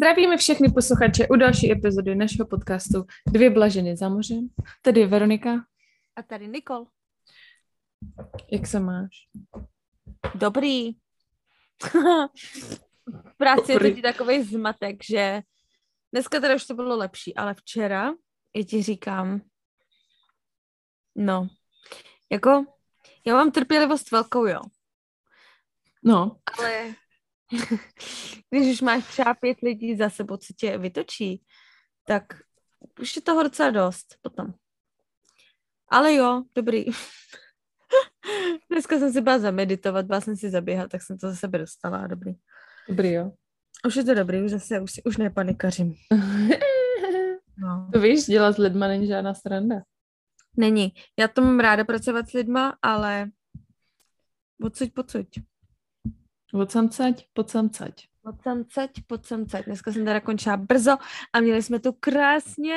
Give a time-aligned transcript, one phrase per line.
[0.00, 4.48] Zdravíme všechny posluchače u další epizody našeho podcastu Dvě blaženy za mořem.
[4.82, 5.64] Tady je Veronika.
[6.16, 6.86] A tady Nikol.
[8.52, 9.28] Jak se máš?
[10.34, 10.92] Dobrý.
[13.06, 13.88] v práci Dobrý.
[13.88, 15.40] je teď takový zmatek, že
[16.12, 18.12] dneska teda už to bylo lepší, ale včera,
[18.56, 19.40] já ti říkám,
[21.16, 21.48] no,
[22.30, 22.66] jako,
[23.26, 24.60] já mám trpělivost velkou, jo.
[26.04, 26.40] No.
[26.58, 26.94] Ale
[28.50, 31.42] když už máš třeba pět lidí za sebou, co tě vytočí,
[32.04, 32.24] tak
[33.00, 34.54] už je toho docela dost potom.
[35.88, 36.84] Ale jo, dobrý.
[38.70, 42.06] Dneska jsem si byla zameditovat, byla jsem si zaběhat, tak jsem to za sebe dostala.
[42.06, 42.32] Dobrý.
[42.88, 43.32] Dobrý, jo.
[43.86, 45.94] Už je to dobrý, už zase už, už nepanikařím.
[47.56, 47.90] no.
[47.92, 49.76] To víš, dělat s lidma není žádná stranda.
[50.56, 50.92] Není.
[51.18, 53.30] Já to mám ráda pracovat s lidma, ale
[54.62, 55.26] odsuď, pocud.
[56.54, 57.94] Od samcať, pod samcať.
[58.26, 59.64] Od samcať, pod samcať.
[59.64, 60.96] Dneska jsem teda končila brzo
[61.32, 62.74] a měli jsme to krásně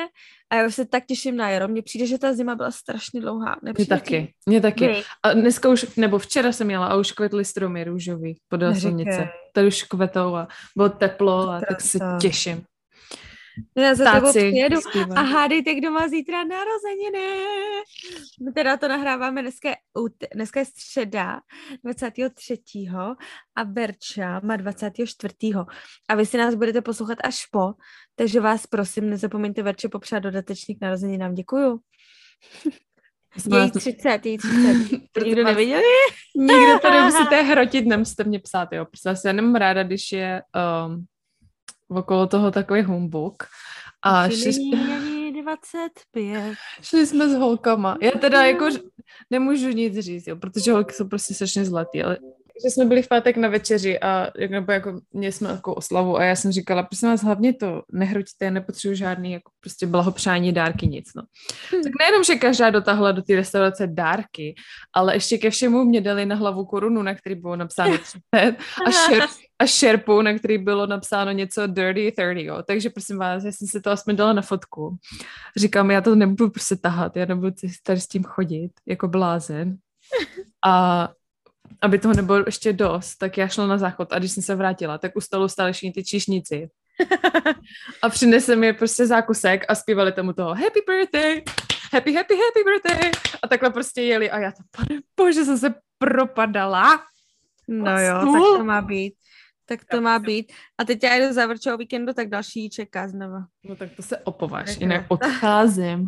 [0.50, 1.68] a já už se tak těším na jaro.
[1.68, 3.56] Mně přijde, že ta zima byla strašně dlouhá.
[3.62, 5.02] Mně taky, mně taky.
[5.22, 9.28] A dneska už, nebo včera jsem měla a už kvetly stromy růžový podél silnice.
[9.52, 12.64] Tady už kvetou a bylo teplo a tak se těším.
[13.76, 14.80] Já za tebou přijedu
[15.16, 17.44] a hádejte, kdo má zítra narozeniny.
[18.44, 19.70] My teda to nahráváme dneska,
[20.34, 21.40] dneska je středa
[21.84, 22.58] 23.
[23.56, 25.34] a Berča má 24.
[26.08, 27.72] A vy si nás budete poslouchat až po,
[28.16, 31.34] takže vás prosím, nezapomeňte Verče popřát dodatečný k narozeninám.
[31.34, 31.80] Děkuju.
[33.54, 35.24] Její 30, její 30.
[35.24, 35.80] Nikdo neviděl?
[36.36, 38.84] Nikdo to nemusíte hrotit, nemusíte mě psát, jo.
[38.84, 40.42] Prostě já nemám ráda, když je
[40.86, 41.04] um,
[41.88, 43.42] okolo toho takový humbuk.
[44.02, 44.76] A šli jsme...
[45.42, 46.54] 25.
[46.82, 47.98] Šli jsme s holkama.
[48.02, 48.68] Já teda jako
[49.30, 52.18] nemůžu nic říct, jo, protože holky jsou prostě strašně zlatý, ale
[52.64, 56.24] že jsme byli v pátek na večeři a nebo jako měli jsme jako oslavu a
[56.24, 61.10] já jsem říkala, prosím vás, hlavně to nehroťte, nepotřebuji žádný jako prostě blahopřání, dárky, nic,
[61.16, 61.22] no.
[61.70, 61.82] Hmm.
[61.82, 64.54] Tak nejenom, že každá dotáhla do té restaurace dárky,
[64.94, 67.98] ale ještě ke všemu mě dali na hlavu korunu, na který bylo napsáno
[68.32, 68.56] 30
[68.86, 69.22] a, šer,
[69.64, 72.62] a šerpu, na který bylo napsáno něco dirty 30, jo.
[72.62, 74.96] Takže prosím vás, já jsem si to aspoň dala na fotku.
[75.56, 77.50] Říkám, já to nebudu prostě tahat, já nebudu
[77.82, 79.76] tady s tím chodit, jako blázen.
[80.66, 81.08] A
[81.82, 84.98] aby toho nebylo ještě dost, tak já šla na záchod a když jsem se vrátila,
[84.98, 86.68] tak u stolu stále všichni ty číšníci.
[88.02, 91.42] a přinesli mi prostě zákusek a zpívali tomu toho happy birthday,
[91.92, 93.10] happy, happy, happy birthday
[93.42, 97.00] a takhle prostě jeli a já to, pane bože, jsem se propadala.
[97.68, 99.14] No jo, tak to má být.
[99.66, 100.52] Tak to má být.
[100.78, 103.40] A teď já jdu za víkendu, tak další čeká znova.
[103.64, 106.06] No tak to se opováš, jinak odcházím.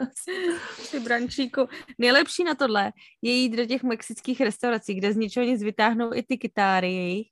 [0.90, 1.68] Ty brančíku.
[1.98, 6.22] Nejlepší na tohle je jít do těch mexických restaurací, kde z ničeho nic vytáhnou i
[6.22, 7.24] ty kytáry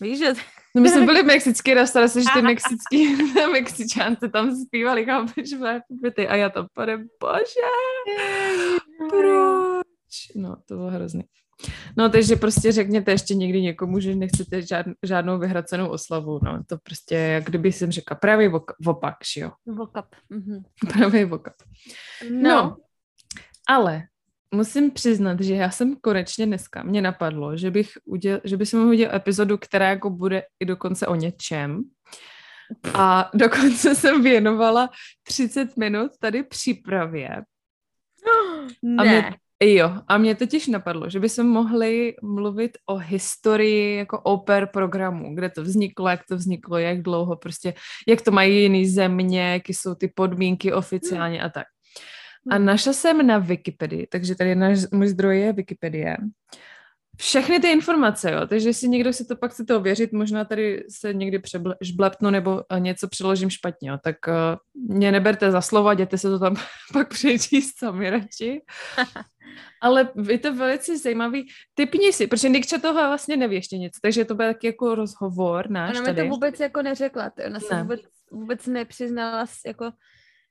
[0.00, 0.32] Víš, že...
[0.74, 3.16] No my jsme byli v mexické restauraci, že ty mexický,
[3.52, 5.54] mexičánci tam zpívali, chápeš,
[6.16, 7.70] ty a já tam, pane bože,
[9.08, 10.16] proč?
[10.36, 11.24] No, to bylo hrozný.
[11.96, 16.78] No, takže prostě řekněte ještě někdy někomu, že nechcete žád, žádnou vyhracenou oslavu, no, to
[16.82, 18.50] prostě, jak kdyby jsem řekla, pravý
[18.84, 19.50] vopak, že jo?
[19.66, 20.06] Vokap.
[20.30, 20.62] Mhm.
[20.92, 21.54] Pravý vokap.
[22.30, 22.40] No.
[22.42, 22.76] no,
[23.68, 24.02] ale
[24.54, 28.88] musím přiznat, že já jsem konečně dneska, mě napadlo, že bych uděl, že bych mohl
[28.88, 31.82] udělat epizodu, která jako bude i dokonce o něčem.
[32.94, 34.90] A dokonce jsem věnovala
[35.22, 37.28] 30 minut tady přípravě.
[38.82, 38.96] Ne.
[38.98, 44.68] A mě, Jo, a mě totiž napadlo, že bychom mohli mluvit o historii jako oper
[44.72, 47.74] programu, kde to vzniklo, jak to vzniklo, jak dlouho, prostě,
[48.08, 51.66] jak to mají jiný země, jaké jsou ty podmínky oficiálně a tak.
[52.50, 52.64] A hmm.
[52.64, 56.16] našla jsem na Wikipedii, takže tady náš, můj zdroj je Wikipedie.
[57.20, 60.84] Všechny ty informace, jo, takže jestli někdo si to pak chce to ověřit, možná tady
[60.88, 66.18] se někdy přeblepnu nebo něco přeložím špatně, jo, tak uh, mě neberte za slova, jděte
[66.18, 66.56] se to tam
[66.92, 68.60] pak přečíst sami radši.
[69.82, 71.48] Ale je to velice zajímavý.
[71.74, 75.70] Typni si, protože Nikča toho vlastně neví ještě nic, takže to byl taky jako rozhovor
[75.70, 77.60] náš Ona mi to vůbec jako neřekla, ona ne.
[77.60, 78.00] se vůbec,
[78.32, 79.90] vůbec nepřiznala jako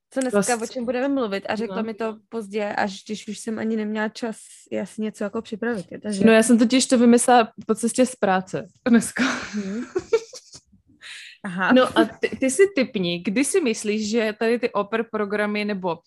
[0.10, 0.64] co dneska, Vlast...
[0.64, 1.84] o čem budeme mluvit a řekla no.
[1.84, 4.38] mi to pozdě, až když už jsem ani neměla čas
[4.72, 5.86] jasně něco jako připravit.
[6.04, 6.26] Takže...
[6.26, 9.24] No já jsem totiž to vymyslela po cestě z práce dneska.
[9.24, 9.86] Hmm.
[11.44, 11.74] Aha.
[11.74, 15.98] No a ty, ty si typni, kdy si myslíš, že tady ty oper programy nebo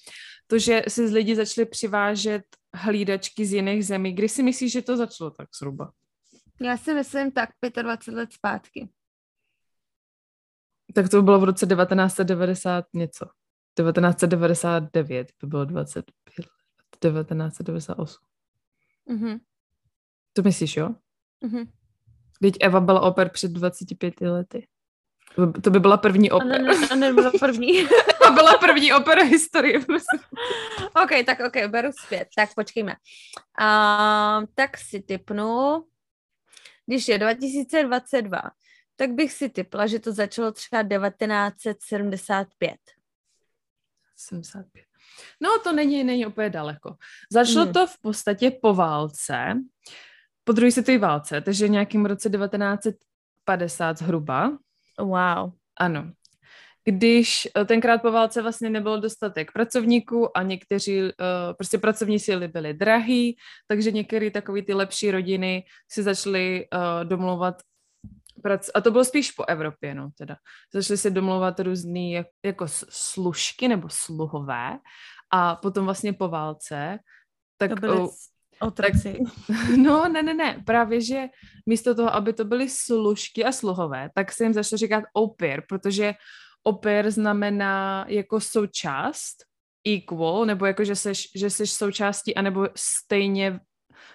[0.46, 2.42] to, že si z lidi začali přivážet
[2.74, 5.92] hlídačky z jiných zemí, kdy si myslíš, že to začalo tak zhruba?
[6.60, 7.50] Já si myslím tak
[7.82, 8.88] 25 let zpátky.
[10.94, 13.26] Tak to bylo v roce 1990 něco.
[13.74, 16.48] 1999 by bylo 25 let.
[17.02, 18.24] 1998.
[19.06, 19.38] Mhm.
[20.32, 20.94] To myslíš, jo?
[21.40, 21.64] Mhm.
[22.40, 24.66] Teď Eva byla oper před 25 lety.
[25.62, 26.54] To by byla první opera.
[26.54, 27.72] A ne, ne, nebyla první.
[28.26, 29.78] to byla první opera historie.
[31.02, 32.28] ok, tak ok, beru zpět.
[32.36, 32.92] Tak počkejme.
[32.92, 32.96] Uh,
[34.54, 35.84] tak si typnu,
[36.86, 38.42] když je 2022,
[38.96, 42.76] tak bych si typla, že to začalo třeba 1975.
[44.28, 44.84] 75.
[45.40, 46.96] No, to není, není úplně daleko.
[47.32, 47.72] Začalo hmm.
[47.72, 49.54] to v podstatě po válce,
[50.44, 54.58] po druhé světové válce, takže nějakým roce 1950 zhruba.
[54.98, 55.52] Wow.
[55.80, 56.12] Ano.
[56.84, 61.08] Když eh, tenkrát po válce vlastně nebylo dostatek pracovníků a někteří, uh,
[61.56, 63.36] prostě pracovní síly byly drahý,
[63.66, 67.62] takže některé takové ty lepší rodiny si začaly uh, domluvat
[68.42, 70.36] prac, a to bylo spíš po Evropě, no teda.
[70.74, 74.78] Začaly se domluvat různý jak, jako služky nebo sluhové
[75.30, 76.98] a potom vlastně po válce
[77.58, 78.08] tak to byly
[78.60, 79.18] otroci.
[79.46, 80.62] Tak, no, ne, ne, ne.
[80.66, 81.28] Právě, že
[81.66, 86.14] místo toho, aby to byly služky a sluhové, tak se jim začalo říkat opěr, protože
[86.62, 89.36] opěr znamená jako součást,
[89.88, 93.60] equal, nebo jako, že seš, že seš součástí, anebo stejně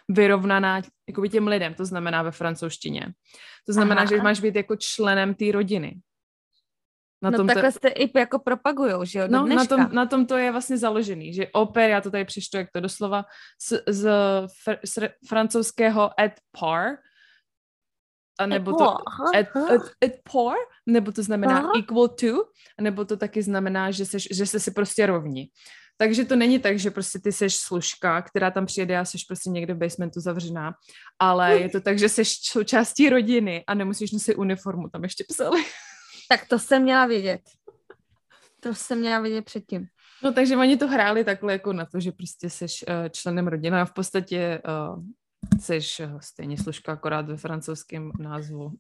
[0.10, 3.14] vyrovnaná jako těm lidem, to znamená ve francouzštině.
[3.66, 4.10] To znamená, Aha.
[4.10, 6.02] že máš být jako členem té rodiny.
[7.22, 7.80] Na no tom takhle to...
[7.82, 11.34] se i jako propagujou, že jo, No, na tom, na tom to je vlastně založený,
[11.34, 13.26] že oper, já to tady přečtu, jak to doslova,
[13.62, 14.10] z, z,
[14.64, 16.88] fr, z francouzského et par,
[18.40, 18.96] a nebo to
[19.36, 20.56] et, et, et par,
[20.86, 21.72] nebo to znamená Aha.
[21.80, 22.44] equal to,
[22.82, 25.50] nebo to taky znamená, že, seš, že jste si prostě rovní.
[25.98, 29.50] Takže to není tak, že prostě ty seš služka, která tam přijede a seš prostě
[29.50, 30.74] někde v basementu zavřená,
[31.20, 35.64] ale je to tak, že seš součástí rodiny a nemusíš nosit uniformu, tam ještě psali.
[36.30, 37.42] Tak to jsem měla vědět.
[38.60, 39.88] To jsem měla vědět předtím.
[40.24, 43.78] No takže oni to hráli takhle jako na to, že prostě seš uh, členem rodiny
[43.78, 45.04] a v podstatě uh,
[45.60, 48.72] seš uh, stejně služka, akorát ve francouzském názvu.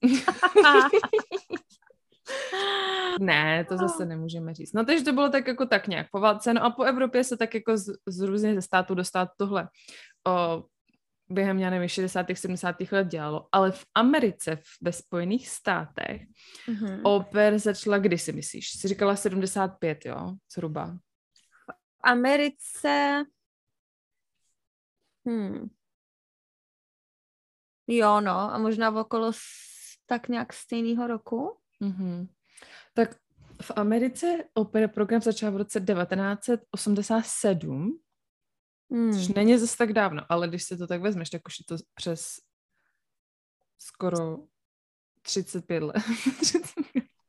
[3.19, 4.73] ne, to zase nemůžeme říct.
[4.73, 6.53] No takže to bylo tak jako tak nějak po válce.
[6.53, 9.67] No a po Evropě se tak jako z, z různých ze států dostat tohle.
[10.27, 10.63] O,
[11.29, 12.25] během, já nevím, 60.
[12.33, 12.75] 70.
[12.91, 16.21] let dělalo, ale v Americe, v, ve Spojených státech,
[16.67, 17.01] mm-hmm.
[17.03, 18.69] oper začala, kdy si myslíš?
[18.69, 20.33] Jsi říkala 75, jo?
[20.55, 20.97] Zhruba.
[21.67, 23.23] V Americe...
[25.25, 25.69] Hmm.
[27.87, 29.31] Jo, no, a možná v okolo
[30.05, 31.57] tak nějak stejného roku.
[31.81, 32.27] Mm-hmm.
[32.97, 33.15] Tak
[33.61, 37.99] v Americe opera program začal v roce 1987
[38.91, 39.13] Hmm.
[39.13, 41.83] Což není zase tak dávno, ale když se to tak vezmeš, tak už je to
[41.95, 42.35] přes
[43.77, 44.37] skoro
[45.21, 45.95] 35 let.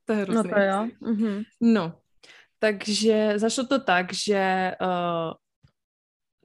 [0.04, 0.36] to je hrozný.
[0.36, 0.88] No to jo.
[1.02, 1.44] Mm-hmm.
[1.60, 2.00] No,
[2.58, 5.32] takže zašlo to tak, že uh,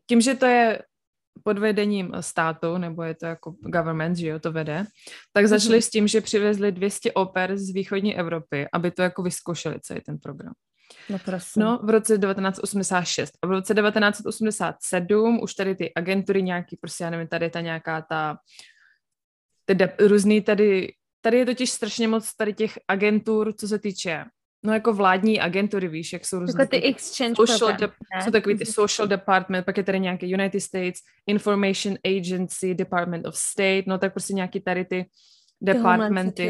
[0.06, 0.84] tím, že to je
[1.44, 4.86] pod vedením státu, nebo je to jako government, že jo, to vede,
[5.34, 5.88] tak začali mm-hmm.
[5.88, 10.18] s tím, že přivezli 200 oper z východní Evropy, aby to jako vyzkoušeli celý ten
[10.20, 10.54] program.
[11.10, 11.64] No prosím.
[11.64, 13.32] No, v roce 1986.
[13.42, 18.02] A v roce 1987 už tady ty agentury nějaký, prostě já nevím, tady ta nějaká
[18.02, 18.38] ta,
[19.66, 24.26] ty de, různý tady, tady je totiž strašně moc tady těch agentur, co se týče
[24.66, 26.62] No jako vládní agentury, víš, jak jsou různé.
[26.64, 30.32] Jako ty exchange social program, de- Jsou takový ty social department, pak je tady nějaký
[30.32, 30.96] United States
[31.28, 35.06] Information Agency, Department of State, no tak prostě nějaký tady ty
[35.62, 36.48] departmenty.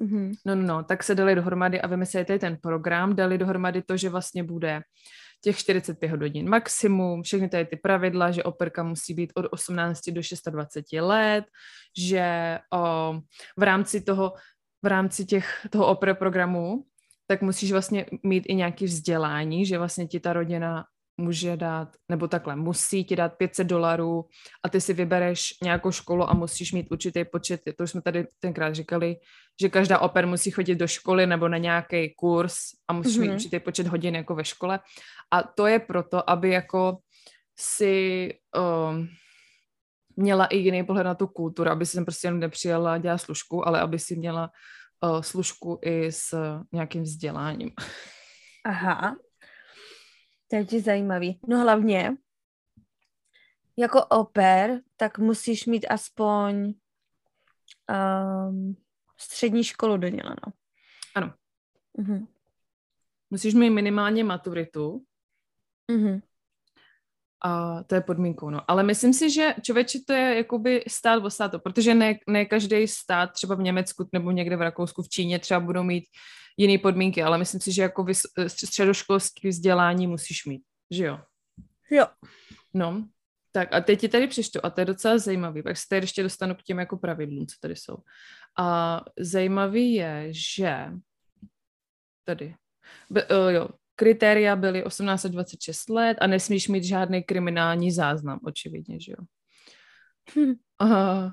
[0.00, 0.32] Mm-hmm.
[0.46, 4.08] No, no, no, tak se dali dohromady a vymysleli ten program, dali dohromady to, že
[4.10, 4.82] vlastně bude
[5.40, 10.20] těch 45 hodin maximum, všechny tady ty pravidla, že operka musí být od 18 do
[10.50, 11.44] 26 let,
[11.98, 13.14] že o,
[13.56, 14.32] v rámci toho,
[14.82, 16.84] v rámci těch, toho opera programu,
[17.30, 20.84] tak musíš vlastně mít i nějaké vzdělání, že vlastně ti ta rodina
[21.20, 24.24] může dát, nebo takhle, musí ti dát 500 dolarů
[24.64, 28.26] a ty si vybereš nějakou školu a musíš mít určitý počet, to už jsme tady
[28.40, 29.16] tenkrát říkali,
[29.60, 32.54] že každá oper musí chodit do školy nebo na nějaký kurz
[32.88, 33.20] a musíš mm-hmm.
[33.20, 33.34] mít mhm.
[33.34, 34.80] určitý počet hodin jako ve škole.
[35.30, 36.98] A to je proto, aby jako
[37.58, 38.34] si
[38.90, 39.08] um,
[40.16, 43.68] měla i jiný pohled na tu kulturu, aby si sem prostě jenom nepřijela dělat služku,
[43.68, 44.50] ale aby si měla
[45.02, 46.34] uh, služku i s
[46.72, 47.70] nějakým vzděláním.
[48.64, 49.16] Aha,
[50.50, 51.40] takže zajímavý.
[51.48, 52.16] No hlavně,
[53.76, 56.74] jako oper, tak musíš mít aspoň
[58.48, 58.76] um,
[59.16, 60.52] střední školu dodělanou.
[61.14, 61.34] Ano.
[61.98, 62.26] Uh-huh.
[63.30, 65.04] Musíš mít minimálně maturitu.
[65.90, 66.22] Uh-huh.
[67.44, 68.70] A to je podmínkou, no.
[68.70, 72.88] Ale myslím si, že člověče to je jakoby stát o státu, protože ne, ne každý
[72.88, 76.04] stát, třeba v Německu nebo někde v Rakousku, v Číně třeba budou mít
[76.56, 81.18] jiné podmínky, ale myslím si, že jako vys, středoškolské vzdělání musíš mít, že jo?
[81.90, 82.06] Jo.
[82.74, 83.04] No,
[83.52, 86.22] tak a teď ti tady přečtu a to je docela zajímavý, pak se tady ještě
[86.22, 87.96] dostanu k těm jako pravidlům, co tady jsou.
[88.58, 90.92] A zajímavý je, že
[92.24, 92.54] tady.
[93.10, 93.68] Be, uh, jo,
[93.98, 99.18] kritéria byly 18 a 26 let a nesmíš mít žádný kriminální záznam, očividně, že jo.
[100.36, 100.54] Hm.
[100.82, 101.30] Uh,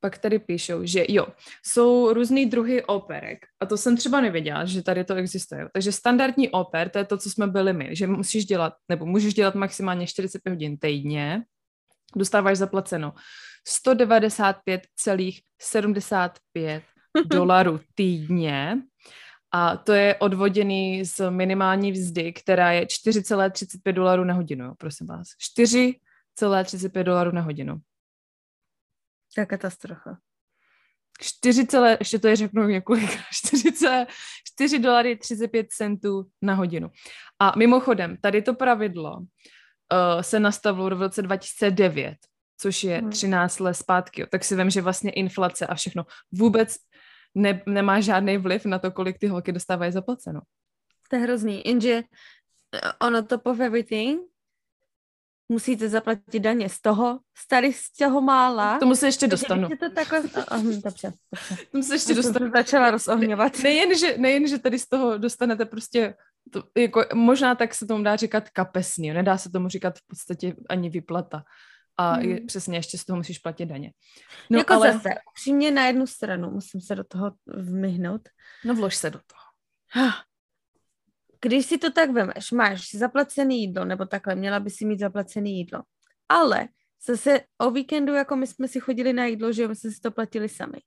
[0.00, 1.26] pak tady píšou, že jo,
[1.66, 5.68] jsou různý druhy operek a to jsem třeba nevěděla, že tady to existuje.
[5.72, 9.34] Takže standardní oper, to je to, co jsme byli my, že musíš dělat, nebo můžeš
[9.34, 11.42] dělat maximálně 45 hodin týdně,
[12.16, 13.14] dostáváš zaplaceno
[13.86, 16.82] 195,75
[17.26, 18.76] dolarů týdně
[19.56, 25.28] a to je odvoděný z minimální vzdy, která je 4,35 dolarů na hodinu, prosím vás.
[25.58, 27.76] 4,35 dolarů na hodinu.
[29.34, 30.18] To je katastrofa.
[31.20, 31.66] 4,
[31.98, 33.10] ještě to je řeknu několik,
[34.44, 36.90] 4, dolary 35 centů na hodinu.
[37.38, 39.26] A mimochodem, tady to pravidlo uh,
[40.20, 42.16] se nastavilo v roce 2009,
[42.60, 43.66] což je 13 hmm.
[43.66, 44.20] let zpátky.
[44.20, 44.26] Jo.
[44.30, 46.76] Tak si vím, že vlastně inflace a všechno vůbec
[47.34, 50.40] ne, nemá žádný vliv na to, kolik ty holky dostávají zaplaceno.
[51.10, 54.20] To je hrozný, jenže eh, ono to of everything
[55.48, 58.78] musíte zaplatit daně z toho, starý z toho mála.
[58.78, 59.68] Tomu se ještě dostanu.
[59.68, 60.20] To takhle...
[60.50, 61.12] Oh, dobře, dobře.
[61.72, 62.50] Tomu se ještě dostanu.
[62.54, 63.58] začala rozohňovat.
[63.58, 66.14] Ne, nejen, že, nejen, že tady z toho dostanete prostě
[66.50, 70.54] to, jako, možná tak se tomu dá říkat kapesný, nedá se tomu říkat v podstatě
[70.68, 71.44] ani vyplata.
[71.96, 72.30] A hmm.
[72.30, 73.92] je, přesně ještě z toho musíš platit daně.
[74.50, 74.92] No, jako ale...
[74.92, 78.28] zase, upřímně na jednu stranu, musím se do toho vmyhnout.
[78.64, 80.10] No vlož se do toho.
[81.40, 85.58] Když si to tak vemeš, máš zaplacený jídlo, nebo takhle, měla by si mít zaplacený
[85.58, 85.82] jídlo.
[86.28, 86.68] Ale
[87.06, 90.10] zase o víkendu, jako my jsme si chodili na jídlo, že my jsme si to
[90.10, 90.78] platili sami.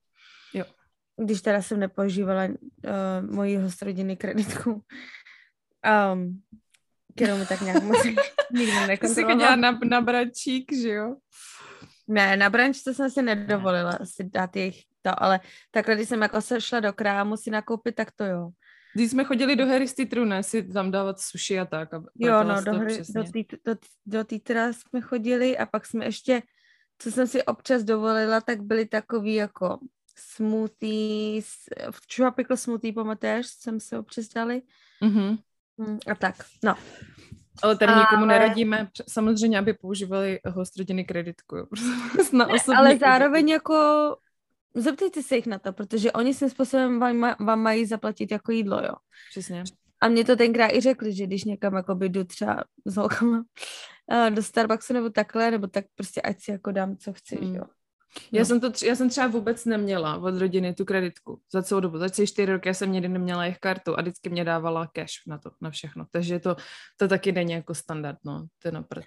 [0.54, 0.64] Jo.
[1.16, 2.54] Když teda jsem nepoužívala uh,
[3.34, 4.84] moji hostrodiny kreditku.
[6.12, 6.42] Um,
[7.24, 8.04] kterou mi tak nějak moc
[8.52, 9.54] nikdy nekontrolovala.
[9.54, 11.16] Jsi na, na brančík, že jo?
[12.08, 16.22] Ne, na branč to jsem si nedovolila si dát jejich to, ale takhle, když jsem
[16.22, 18.50] jako se šla do krámu si nakoupit, tak to jo.
[18.94, 21.94] Když jsme chodili do Harry Titru, ne, si tam dávat sushi a tak.
[21.94, 23.74] A jo, no, do, hry, do, tý, do,
[24.06, 26.42] do Titra jsme chodili a pak jsme ještě,
[26.98, 29.78] co jsem si občas dovolila, tak byly takový jako
[30.16, 31.48] smoothies,
[32.16, 34.62] tropical smoothie, pamatuješ, jsem se občas dali.
[35.02, 35.38] Mm-hmm.
[36.06, 36.74] A tak, no.
[37.62, 38.00] Ale tady Ale...
[38.00, 41.56] nikomu neradíme, samozřejmě, aby používali host rodiny kreditku.
[42.32, 43.76] na Ale zároveň jako
[44.74, 48.80] Zeptejte se jich na to, protože oni svým způsobem vám, vám mají zaplatit jako jídlo,
[48.84, 48.94] jo.
[49.30, 49.64] Přesně.
[50.00, 53.44] A mě to tenkrát i řekli, že když někam jako jdu třeba s holkama
[54.30, 57.54] do Starbucksu nebo takhle, nebo tak prostě ať si jako dám, co chci, mm.
[57.54, 57.64] jo.
[58.32, 58.44] Já, no.
[58.44, 61.98] jsem to, já jsem třeba vůbec neměla od rodiny tu kreditku za celou dobu.
[61.98, 65.38] Za celé čtyři roky jsem někdy neměla jejich kartu a vždycky mě dávala cash na
[65.38, 66.06] to, na všechno.
[66.10, 66.56] Takže to,
[66.96, 69.04] to taky není jako standard, no, to je naprd.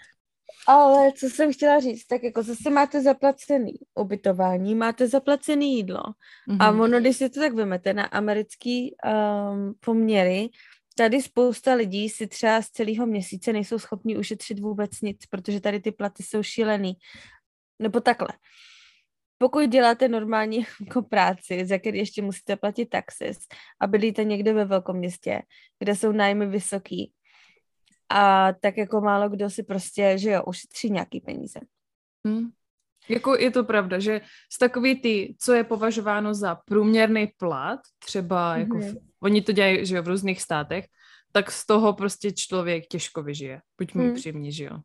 [0.68, 6.02] Ale co jsem chtěla říct, tak jako zase máte zaplacený ubytování, máte zaplacený jídlo
[6.50, 6.58] mm-hmm.
[6.60, 10.50] a ono, když si to tak vymete na americký um, poměry,
[10.96, 15.80] tady spousta lidí si třeba z celého měsíce nejsou schopni ušetřit vůbec nic, protože tady
[15.80, 16.94] ty platy jsou šílený.
[17.80, 18.30] Nebo takhle.
[19.42, 23.38] Pokud děláte normální jako práci, za který ještě musíte platit taxes
[23.80, 25.42] a bydlíte někde ve velkom městě,
[25.80, 27.12] kde jsou nájmy vysoký,
[28.10, 31.60] a tak jako málo kdo si prostě, že jo, ušetří nějaký peníze.
[32.26, 32.50] Hmm.
[33.10, 34.22] Jako je to pravda, že
[34.52, 38.94] z takový ty, co je považováno za průměrný plat, třeba jako mm-hmm.
[38.94, 40.86] v, oni to dělají, že jo, v různých státech,
[41.32, 43.62] tak z toho prostě člověk těžko vyžije.
[43.78, 44.12] Buďme mm.
[44.12, 44.78] upřímní, že jo.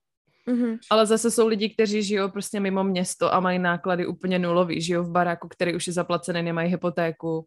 [0.49, 0.79] Mm-hmm.
[0.91, 5.03] Ale zase jsou lidi, kteří žijou prostě mimo město a mají náklady úplně nulový, žijou
[5.03, 7.47] v baráku, který už je zaplacený, nemají hypotéku,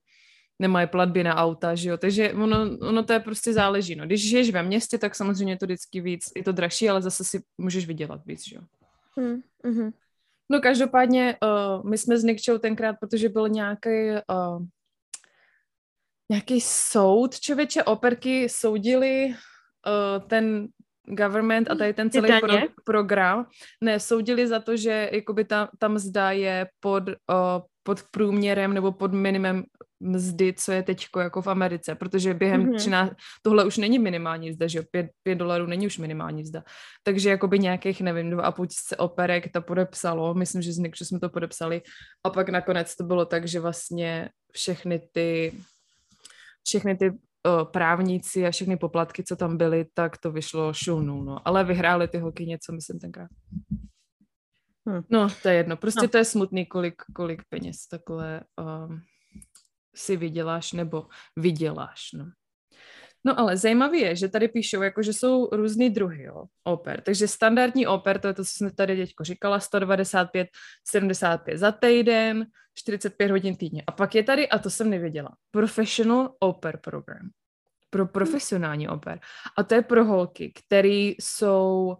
[0.59, 4.05] nemají platby na auta, že jo, takže ono, ono to je prostě záleží, no.
[4.05, 7.23] Když žiješ ve městě, tak samozřejmě je to vždycky víc, je to dražší, ale zase
[7.23, 8.61] si můžeš vydělat víc, že jo.
[9.17, 9.91] Hmm, mm-hmm.
[10.51, 14.65] No každopádně uh, my jsme s Nikčou tenkrát, protože byl nějaký uh,
[16.31, 20.67] nějaký soud, člověče operky soudili uh, ten
[21.09, 22.53] government a tady ten celý pro,
[22.85, 23.45] program,
[23.83, 27.13] ne, soudili za to, že jakoby ta, ta mzda je pod, uh,
[27.83, 29.63] pod průměrem nebo pod minimem
[29.99, 32.77] mzdy, co je teď jako v Americe, protože během mm-hmm.
[32.77, 36.63] 13, tohle už není minimální mzda, že jo, 5, 5 dolarů není už minimální mzda.
[37.03, 41.05] Takže jakoby nějakých, nevím, dva a půl tisíce operek to podepsalo, myslím, že z že
[41.05, 41.81] jsme to podepsali
[42.23, 45.53] a pak nakonec to bylo tak, že vlastně všechny ty
[46.67, 47.13] všechny ty o,
[47.63, 51.47] právníci a všechny poplatky, co tam byly, tak to vyšlo šulnou, no.
[51.47, 53.29] Ale vyhráli ty holky něco, myslím, tenkrát.
[54.87, 55.01] Hmm.
[55.09, 55.77] No, to je jedno.
[55.77, 56.07] Prostě no.
[56.07, 58.43] to je smutný, kolik, kolik peněz takhle
[58.87, 59.01] um,
[59.95, 62.11] si vyděláš nebo vyděláš.
[62.13, 62.25] No.
[63.25, 67.01] No ale zajímavé je, že tady píšou, jako, že jsou různý druhy jo, oper.
[67.01, 70.47] Takže standardní oper, to je to, co jsem tady teď říkala, 195,
[70.87, 72.45] 75 za týden,
[72.75, 73.83] 45 hodin týdně.
[73.87, 77.29] A pak je tady, a to jsem nevěděla, Professional Oper Program.
[77.89, 79.19] pro profesionální oper.
[79.57, 81.95] A to je pro holky, které jsou,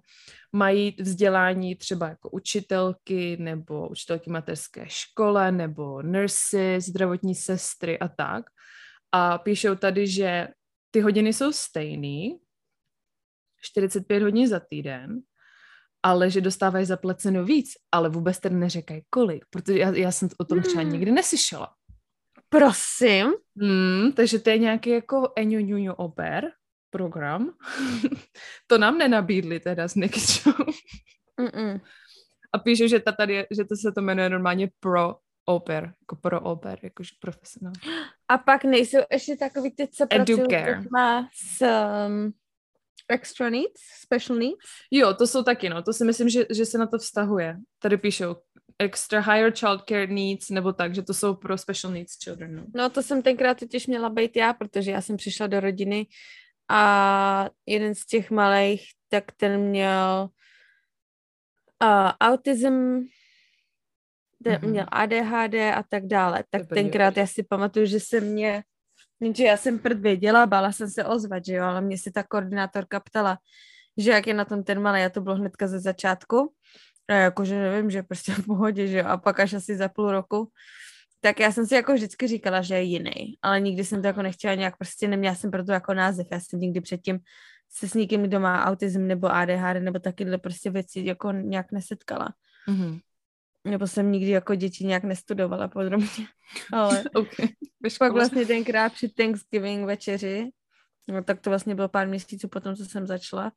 [0.52, 8.46] mají vzdělání třeba jako učitelky nebo učitelky mateřské škole nebo nurses, zdravotní sestry a tak.
[9.12, 10.48] A píšou tady, že
[10.92, 12.40] ty hodiny jsou stejný,
[13.62, 15.22] 45 hodin za týden,
[16.04, 20.46] ale že dostávají zaplaceno víc, ale vůbec tedy neříkají kolik, protože já, já jsem o
[20.46, 20.92] tom třeba hmm.
[20.92, 21.74] nikdy neslyšela.
[22.50, 23.34] Prosím.
[23.62, 26.52] Hmm, takže to je nějaký jako Eňuňuňu oper
[26.90, 27.54] program.
[28.68, 30.48] to nám nenabídli teda z Next
[32.54, 35.16] A píšu, že, ta tady, že to se to jmenuje normálně pro
[35.50, 37.74] oper, jako pro oper, jakože profesionál.
[38.28, 40.48] A pak nejsou ještě takový ty, co pracují
[41.34, 42.34] s um,
[43.10, 44.58] extra needs, special needs?
[44.92, 47.58] Jo, to jsou taky, no, to si myslím, že, že se na to vztahuje.
[47.80, 48.36] Tady píšou
[48.80, 52.56] extra higher child care needs, nebo tak, že to jsou pro special needs children.
[52.56, 56.08] No, no to jsem tenkrát totiž měla být já, protože já jsem přišla do rodiny
[56.70, 60.30] a jeden z těch malých, tak ten měl
[61.84, 63.00] uh, autism,
[64.44, 64.70] ten mm-hmm.
[64.70, 66.44] měl ADHD a tak dále.
[66.50, 68.64] Tak Dobrý, tenkrát já si pamatuju, že se mě,
[69.36, 72.24] že já jsem prd věděla, bála jsem se ozvat, že jo, ale mě si ta
[72.24, 73.38] koordinátorka ptala,
[73.98, 76.54] že jak je na tom ten malý, já to bylo hnedka ze začátku,
[77.10, 80.12] a jakože nevím, že prostě v pohodě, že jo, a pak až asi za půl
[80.12, 80.52] roku,
[81.22, 84.22] tak já jsem si jako vždycky říkala, že je jiný, ale nikdy jsem to jako
[84.22, 87.20] nechtěla nějak, prostě neměla jsem proto jako název, já jsem nikdy předtím
[87.72, 92.30] se s někým, kdo má autism nebo ADHD nebo takyhle prostě věci jako nějak nesetkala.
[92.68, 93.00] Mm-hmm.
[93.68, 96.28] Nebo jsem nikdy jako děti nějak nestudovala podrobně.
[96.74, 97.48] Ale okay.
[98.00, 100.50] pak vlastně tenkrát při Thanksgiving večeři,
[101.08, 103.52] no tak to vlastně bylo pár měsíců potom, co jsem začala,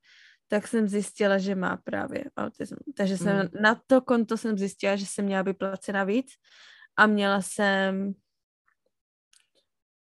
[0.48, 2.76] tak jsem zjistila, že má právě autism.
[2.96, 3.62] Takže jsem mm.
[3.62, 6.26] na to konto jsem zjistila, že jsem měla být placena víc
[6.96, 8.12] a měla jsem...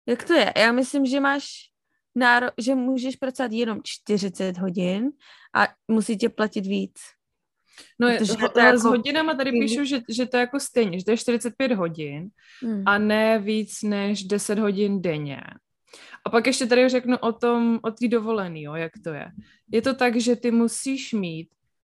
[0.07, 0.53] Jak to je?
[0.57, 1.45] Já myslím, že máš
[2.15, 2.47] náro...
[2.57, 5.11] že můžeš pracovat jenom 40 hodin
[5.55, 6.99] a musí tě platit víc.
[7.99, 8.19] No je,
[8.53, 8.77] to jako...
[8.77, 12.29] s hodinama tady píšu, že, že to je jako stejně, že to je 45 hodin
[12.61, 12.83] hmm.
[12.85, 15.41] a ne víc než 10 hodin denně.
[16.25, 19.31] A pak ještě tady řeknu o tom, o té dovolený, jo, jak to je.
[19.71, 21.49] Je to tak, že ty musíš mít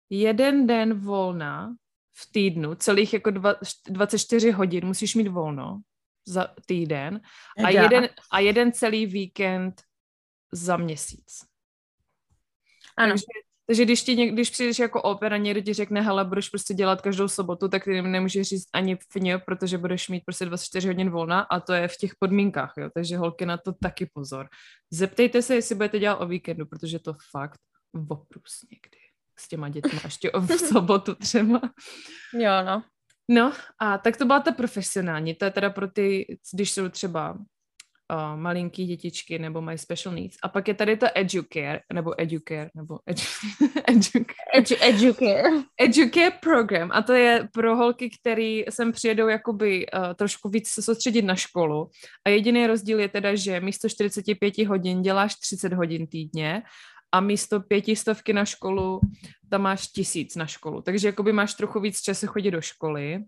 [0.10, 1.76] jeden den volna
[2.17, 3.56] v týdnu, celých jako dva,
[3.88, 5.82] 24 hodin musíš mít volno
[6.26, 7.21] za týden
[7.65, 9.82] a jeden, a jeden celý víkend
[10.52, 11.39] za měsíc.
[12.98, 13.12] Ano.
[13.12, 13.26] Takže
[13.67, 17.01] takže když, ti něk, když přijdeš jako opera, někdo ti řekne, hele, budeš prostě dělat
[17.01, 21.39] každou sobotu, tak ty nemůžeš říct ani fně, protože budeš mít prostě 24 hodin volna
[21.41, 22.89] a to je v těch podmínkách, jo.
[22.93, 24.47] Takže holky na to taky pozor.
[24.91, 27.60] Zeptejte se, jestli budete dělat o víkendu, protože to fakt
[28.10, 28.97] oprus někdy
[29.39, 31.62] s těma dětmi, ještě o v sobotu třeba.
[32.34, 32.84] Jo, no.
[33.30, 37.38] No a tak to byla ta profesionální, to je teda pro ty, když jsou třeba
[38.13, 40.38] uh, malinký dětičky nebo mají special needs.
[40.44, 43.22] A pak je tady to educare, nebo educare, nebo edu,
[43.88, 44.26] educare.
[44.56, 45.50] Edu, educare.
[45.82, 46.89] Educare program.
[46.94, 51.36] A to je pro holky, které sem přijedou jakoby uh, trošku víc se soustředit na
[51.36, 51.89] školu.
[52.26, 56.63] A jediný rozdíl je teda, že místo 45 hodin děláš 30 hodin týdně
[57.12, 59.00] a místo pětistovky na školu,
[59.50, 60.82] tam máš tisíc na školu.
[60.82, 63.24] Takže jakoby máš trochu víc času chodit do školy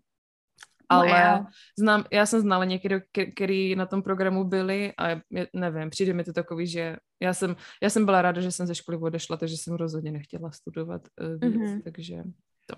[0.91, 1.45] No ale já.
[1.79, 3.01] Znám, já jsem znala někdy,
[3.35, 5.21] který na tom programu byli a
[5.53, 8.75] nevím, přijde mi to takový, že já jsem, já jsem byla ráda, že jsem ze
[8.75, 11.81] školy odešla, takže jsem rozhodně nechtěla studovat uh, víc, mm-hmm.
[11.83, 12.23] takže
[12.65, 12.75] to.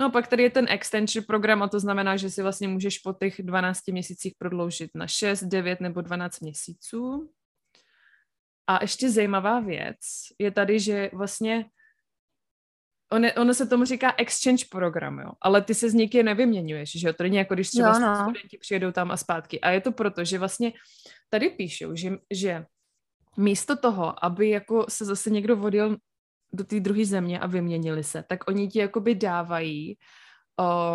[0.00, 2.98] No a pak tady je ten extension program a to znamená, že si vlastně můžeš
[2.98, 7.30] po těch 12 měsících prodloužit na 6, 9 nebo 12 měsíců.
[8.66, 9.98] A ještě zajímavá věc
[10.38, 11.64] je tady, že vlastně
[13.12, 17.08] ono, ono se tomu říká exchange program, jo, ale ty se s někým nevyměňuješ, že
[17.08, 18.16] jo, to není jako když třeba jo, no.
[18.16, 19.60] studenti přijedou tam a zpátky.
[19.60, 20.72] A je to proto, že vlastně
[21.30, 22.66] tady píšou, že, že
[23.36, 25.96] místo toho, aby jako se zase někdo vodil
[26.52, 29.98] do té druhé země a vyměnili se, tak oni ti jakoby dávají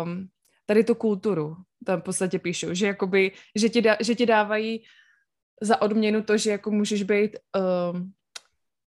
[0.04, 0.28] um,
[0.66, 4.84] tady tu kulturu, tam v podstatě píšou, že jakoby, že ti, dá, že ti dávají
[5.62, 7.36] za odměnu to, že jako můžeš být
[7.92, 8.12] um,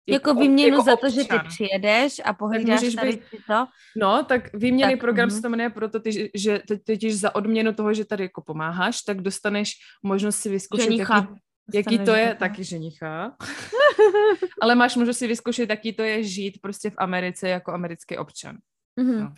[0.09, 3.67] jako výměnu jako za to, že ty přijedeš a pohlídáš tady být, to.
[3.97, 5.37] No, tak výměný tak, program uh-huh.
[5.37, 9.21] se to jmenuje proto, ty, že totiž za odměnu toho, že tady jako pomáháš, tak
[9.21, 11.29] dostaneš možnost si vyzkoušet, jaký,
[11.75, 13.37] jaký to je, taky ženicha,
[14.63, 18.57] ale máš možnost si vyzkoušet, jaký to je žít prostě v Americe jako americký občan.
[19.01, 19.21] Mm-hmm.
[19.21, 19.35] No.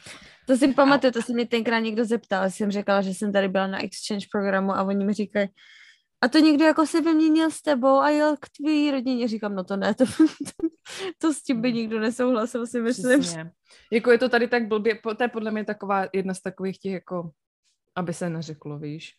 [0.47, 3.67] To si pamatuju, to se mě tenkrát někdo zeptal, jsem říkala, že jsem tady byla
[3.67, 5.49] na exchange programu a oni mi říkají,
[6.23, 9.29] a to někdo jako se vyměnil s tebou a jel k tvý rodině.
[9.29, 10.05] Říkám, no to ne, to,
[11.19, 13.21] to s tím by nikdo nesouhlasil, si myslím.
[13.21, 13.51] Přesně.
[13.93, 16.93] Jako je to tady tak blbě, to je podle mě taková jedna z takových těch
[16.93, 17.31] jako,
[17.97, 19.15] aby se neřeklo, víš.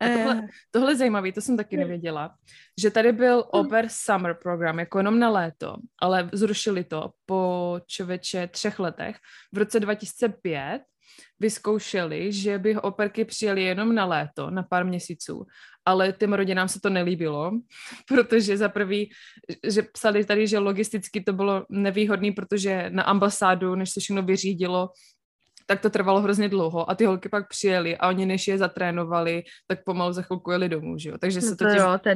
[0.00, 0.48] A tohle, eh.
[0.70, 2.34] tohle je zajímavé, to jsem taky nevěděla,
[2.80, 8.46] že tady byl Oper Summer program, jako jenom na léto, ale zrušili to po čověče
[8.46, 9.16] třech letech.
[9.52, 10.82] V roce 2005
[11.40, 15.46] vyzkoušeli, že by operky přijeli jenom na léto, na pár měsíců,
[15.86, 17.52] ale těm rodinám se to nelíbilo,
[18.08, 19.10] protože za prvý,
[19.66, 24.90] že psali tady, že logisticky to bylo nevýhodné, protože na ambasádu, než se všechno vyřídilo,
[25.66, 29.42] tak to trvalo hrozně dlouho a ty holky pak přijeli a oni než je zatrénovali,
[29.66, 31.18] tak pomalu za chvilku jeli domů, že jo.
[31.18, 32.08] Takže se no to, to těm, jo, to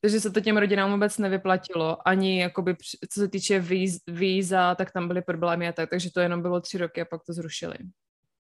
[0.00, 2.76] Takže se to těm rodinám vůbec nevyplatilo, ani jakoby,
[3.10, 6.60] co se týče víz, víza, tak tam byly problémy a tak, takže to jenom bylo
[6.60, 7.76] tři roky a pak to zrušili.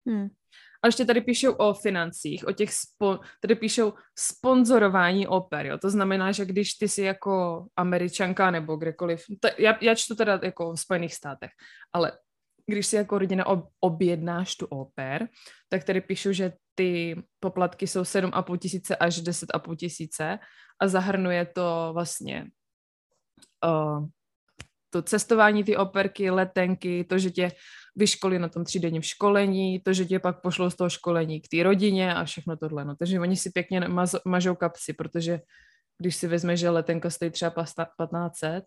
[0.08, 0.28] Hmm.
[0.84, 5.78] A ještě tady píšou o financích, o těch, spo, tady píšou sponzorování oper, jo.
[5.78, 10.40] To znamená, že když ty jsi jako američanka nebo kdekoliv, to, já, já čtu teda
[10.44, 11.52] jako v Spojených státech,
[11.94, 12.12] ale
[12.66, 13.46] když si jako rodina
[13.80, 15.28] objednáš tu oper,
[15.70, 20.40] tak tady píšu, že ty poplatky jsou 7,5 tisíce až 10,5 tisíce
[20.82, 22.48] a zahrnuje to vlastně
[23.66, 24.08] uh,
[24.90, 27.52] to cestování ty operky, letenky, to, že tě
[28.00, 31.64] vyškolí na tom třídenním školení, to, že tě pak pošlou z toho školení k té
[31.64, 32.86] rodině a všechno tohle.
[32.86, 32.96] No.
[32.96, 35.42] Takže oni si pěkně maz, mažou kapsy, protože
[35.98, 38.64] když si vezme, že letenka stojí třeba 1500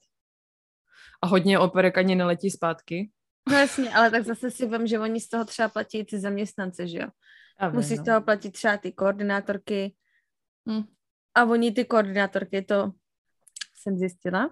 [1.23, 3.11] a hodně operek ani neletí zpátky,
[3.49, 6.87] No jasně, ale tak zase si vím, že oni z toho třeba platí ty zaměstnance,
[6.87, 7.09] že jo?
[7.62, 8.03] Vím, Musí no.
[8.03, 9.95] z toho platit třeba ty koordinátorky.
[10.71, 10.83] Hm.
[11.35, 12.92] A oni ty koordinátorky, to
[13.75, 14.51] jsem zjistila,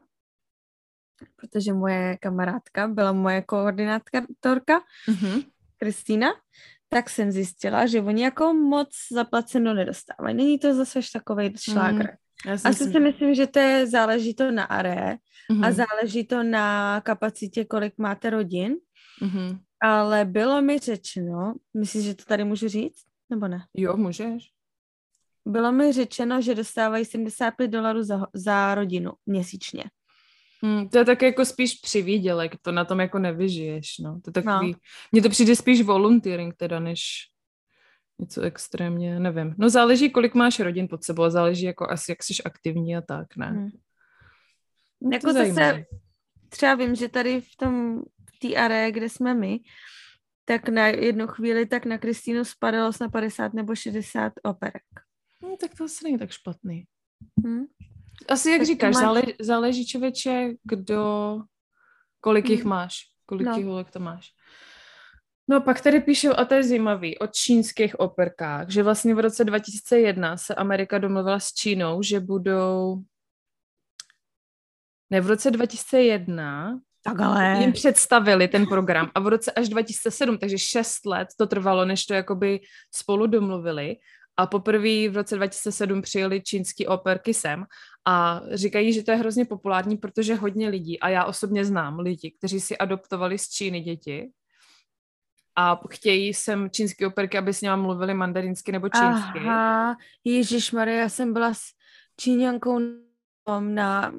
[1.37, 5.45] protože moje kamarádka byla moje koordinátorka, mm-hmm.
[5.79, 6.29] Kristýna,
[6.89, 10.37] tak jsem zjistila, že oni jako moc zaplaceno nedostávají.
[10.37, 12.03] Není to zase takový šlágr.
[12.03, 12.17] Mm.
[12.47, 15.17] Já si Asi myslím, si myslím, že to je, záleží to na are
[15.51, 15.65] mm-hmm.
[15.65, 15.73] a mhm.
[15.73, 18.77] záleží to na kapacitě, kolik máte rodin.
[19.23, 19.59] Mm-hmm.
[19.83, 23.65] Ale bylo mi řečeno, myslíš, že to tady můžu říct, nebo ne?
[23.75, 24.51] Jo, můžeš.
[25.47, 29.85] Bylo mi řečeno, že dostávají 75 dolarů za, za rodinu měsíčně.
[30.63, 34.21] Hmm, to je tak jako spíš přivídělek, to na tom jako nevyžiješ, no.
[34.25, 34.79] To takový, no.
[35.13, 37.01] mně to přijde spíš volunteering teda, než
[38.19, 39.55] něco extrémně, nevím.
[39.59, 43.37] No záleží, kolik máš rodin pod sebou, záleží jako asi, jak jsi aktivní a tak,
[43.37, 43.47] ne?
[43.47, 43.69] Hmm.
[45.01, 45.85] No, jako zase,
[46.49, 48.03] třeba vím, že tady v tom,
[48.35, 49.61] v té are, kde jsme my,
[50.45, 54.83] tak na jednu chvíli tak na Kristýnu spadalo na 50 nebo 60 operek.
[55.43, 56.85] No, tak to asi není tak špatný.
[57.45, 57.65] Hmm?
[58.31, 59.03] Asi jak tak říkáš, máš...
[59.03, 61.39] zále, záleží člověče, kdo,
[62.21, 62.53] kolik hmm.
[62.53, 63.63] jich máš, kolik no.
[63.63, 64.29] holek to máš.
[65.49, 69.45] No pak tady píšou, a to je zajímavý, o čínských operkách, že vlastně v roce
[69.45, 73.03] 2001 se Amerika domluvila s Čínou, že budou
[75.11, 77.59] ne, v roce 2001 tak ale...
[77.61, 82.07] jim představili ten program a v roce až 2007, takže šest let to trvalo, než
[82.07, 82.61] to jakoby
[82.95, 83.97] spolu domluvili
[84.37, 87.65] a poprvé v roce 2007 přijeli čínský operky sem
[88.07, 92.31] a říkají, že to je hrozně populární, protože hodně lidí, a já osobně znám lidi,
[92.31, 94.31] kteří si adoptovali z Číny děti
[95.57, 99.39] a chtějí sem čínský operky, aby s nimi mluvili mandarinsky nebo čínsky.
[99.39, 101.63] Aha, Ježíš Maria, já jsem byla s
[102.17, 102.81] Číňankou
[103.61, 104.13] na,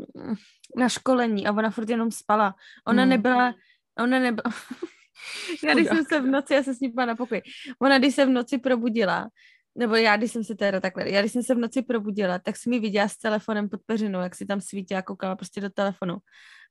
[0.77, 2.55] na školení a ona furt jenom spala.
[2.87, 3.09] Ona hmm.
[3.09, 3.53] nebyla,
[3.99, 4.53] ona nebyla,
[5.63, 7.41] já když jsem se v noci, já se s ní na pokoj,
[7.79, 9.29] ona když se v noci probudila,
[9.75, 12.57] nebo já, když jsem se teda takhle, já když jsem se v noci probudila, tak
[12.57, 16.17] jsem mi viděla s telefonem pod peřinou, jak si tam svítila, koukala prostě do telefonu.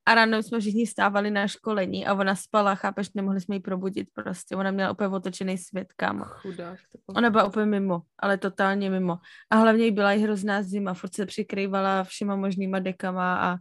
[0.06, 4.08] A ráno jsme všichni stávali na školení a ona spala, chápeš, nemohli jsme ji probudit
[4.12, 4.56] prostě.
[4.56, 6.24] Ona měla úplně otočený svět, kámo.
[6.24, 6.78] Chudák.
[7.06, 9.18] Ona byla úplně mimo, ale totálně mimo.
[9.50, 13.56] A hlavně byla i hrozná zima, furt se přikrývala všema možnýma dekama a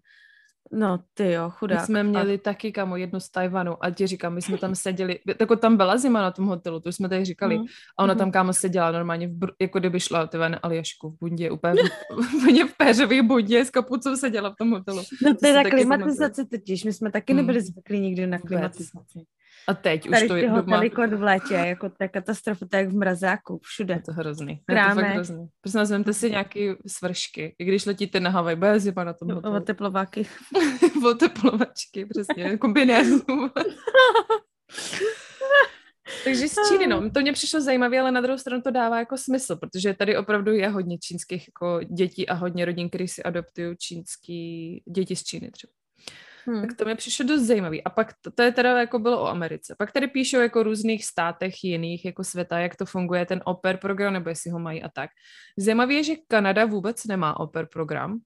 [0.72, 1.80] No, ty jo, chudák.
[1.80, 2.38] My jsme měli a...
[2.38, 5.98] taky, kamo, jednu z Tajvanu a ti říkám, my jsme tam seděli, jako tam byla
[5.98, 7.66] zima na tom hotelu, to jsme tady říkali, mm.
[7.98, 8.18] a ona mm.
[8.18, 11.82] tam, kámo, seděla normálně, v, jako kdyby šla, ty na Aljašku v bundě, úplně,
[12.38, 15.02] úplně v péřový bundě s kapucou seděla v tom hotelu.
[15.24, 17.38] No teda klimatizace totiž, my jsme taky mm.
[17.38, 19.20] nebyli zvyklí nikdy na klimatizaci.
[19.70, 20.78] A teď Tady už to je doma.
[20.78, 23.94] Tady v létě, jako to je katastrofa, to je jak v mrazáku, všude.
[23.94, 24.62] Je to hrozný.
[24.70, 25.48] Je to fakt hrozný.
[25.62, 29.32] Prosím vás, vemte si nějaký svršky, i když letíte na Havaj, bude zima na tom
[29.32, 29.60] hotelu.
[29.60, 30.28] teplováky.
[31.10, 33.22] o teplovačky, přesně, kombinézu.
[36.24, 39.18] Takže z Číny, no, to mě přišlo zajímavé, ale na druhou stranu to dává jako
[39.18, 43.78] smysl, protože tady opravdu je hodně čínských jako dětí a hodně rodin, které si adoptují
[43.78, 45.79] čínský děti z Číny třeba.
[46.46, 46.62] Hmm.
[46.62, 47.84] Tak to mi přišlo dost zajímavý.
[47.84, 49.76] A pak to, to je teda jako bylo o Americe.
[49.78, 54.14] Pak tady píšou jako různých státech jiných jako světa, jak to funguje ten oper program,
[54.14, 55.10] nebo jestli ho mají a tak.
[55.58, 58.20] Zajímavé je, že Kanada vůbec nemá oper program,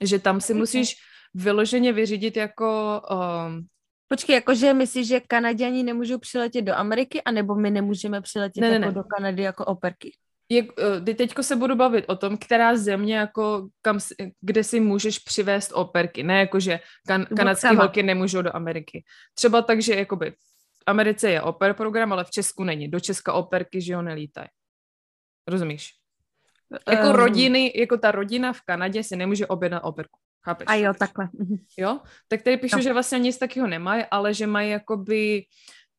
[0.00, 0.96] že tam si musíš
[1.34, 3.00] vyloženě vyřídit jako...
[3.46, 3.66] Um,
[4.08, 8.80] Počkej, jakože myslíš, že Kanaděni nemůžou přiletět do Ameriky, anebo my nemůžeme přiletět ne, jako
[8.80, 8.92] ne, ne.
[8.92, 10.12] do Kanady jako operky?
[10.50, 10.66] Jak,
[11.10, 13.98] eh, teďko se budu bavit o tom, která země, jako kam,
[14.40, 19.04] kde si můžeš přivést operky, ne jako, že kan, kanadské holky nemůžou do Ameriky.
[19.34, 22.88] Třeba tak, že jakoby v Americe je oper program, ale v Česku není.
[22.88, 24.48] Do Česka operky, že jo, nelítají.
[25.48, 25.90] Rozumíš?
[26.90, 30.18] Jako um, rodiny, jako ta rodina v Kanadě si nemůže objednat operku.
[30.44, 30.64] Chápeš?
[30.68, 31.28] A jo, takhle.
[31.32, 31.56] Mhm.
[31.78, 32.00] Jo?
[32.28, 32.82] Tak tady píšu, no.
[32.82, 35.44] že vlastně nic takového nemají, ale že mají jakoby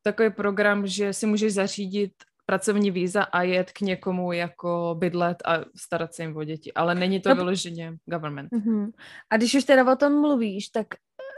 [0.01, 2.13] takový program, že si můžeš zařídit
[2.51, 6.73] pracovní víza a jet k někomu jako bydlet a starat se jim o děti.
[6.73, 7.35] Ale není to no.
[7.35, 8.51] vyloženě government.
[8.51, 8.91] Uh-huh.
[9.29, 10.87] A když už teda o tom mluvíš, tak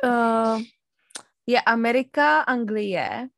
[0.03, 0.61] uh,
[1.47, 3.29] je Amerika, Anglie.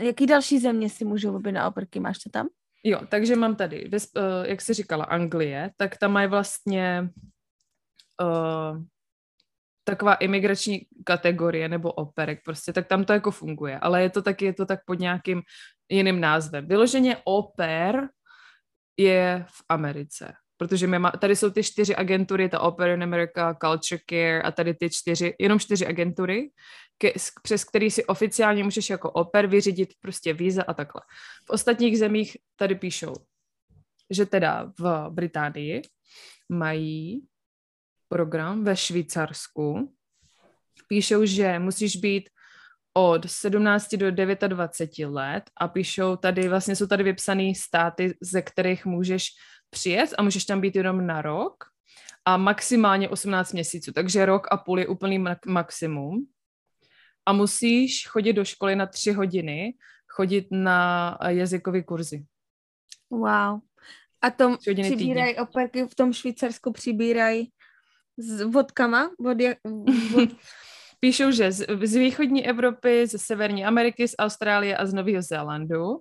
[0.00, 2.00] Jaký další země si můžou na oprky?
[2.00, 2.48] Máš to tam?
[2.84, 7.10] Jo, takže mám tady, uh, jak jsi říkala, Anglie, tak tam mají vlastně
[8.22, 8.80] uh,
[9.84, 14.44] taková imigrační kategorie nebo operek prostě, tak tam to jako funguje, ale je to taky,
[14.44, 15.42] je to tak pod nějakým
[15.88, 16.68] jiným názvem.
[16.68, 18.08] Vyloženě oper
[18.96, 23.54] je v Americe, protože my má, tady jsou ty čtyři agentury, ta Opera in America,
[23.54, 26.50] Culture Care a tady ty čtyři, jenom čtyři agentury,
[26.98, 31.02] ke, přes který si oficiálně můžeš jako oper vyřídit prostě víza a takhle.
[31.46, 33.14] V ostatních zemích tady píšou,
[34.10, 35.82] že teda v Británii
[36.48, 37.26] mají
[38.14, 39.90] program ve Švýcarsku.
[40.88, 42.30] Píšou, že musíš být
[42.94, 48.86] od 17 do 29 let a píšou tady, vlastně jsou tady vypsané státy, ze kterých
[48.86, 49.28] můžeš
[49.70, 51.64] přijet a můžeš tam být jenom na rok
[52.24, 56.26] a maximálně 18 měsíců, takže rok a půl je úplný maximum.
[57.26, 59.74] A musíš chodit do školy na tři hodiny,
[60.08, 62.24] chodit na jazykové kurzy.
[63.10, 63.60] Wow.
[64.22, 67.50] A tom přibírají operky v tom Švýcarsku přibírají
[68.18, 69.10] s vodkama?
[69.20, 69.38] Vod,
[70.10, 70.28] vod...
[71.00, 76.00] Píšou, že z, z východní Evropy, ze Severní Ameriky, z Austrálie a z Nového Zélandu.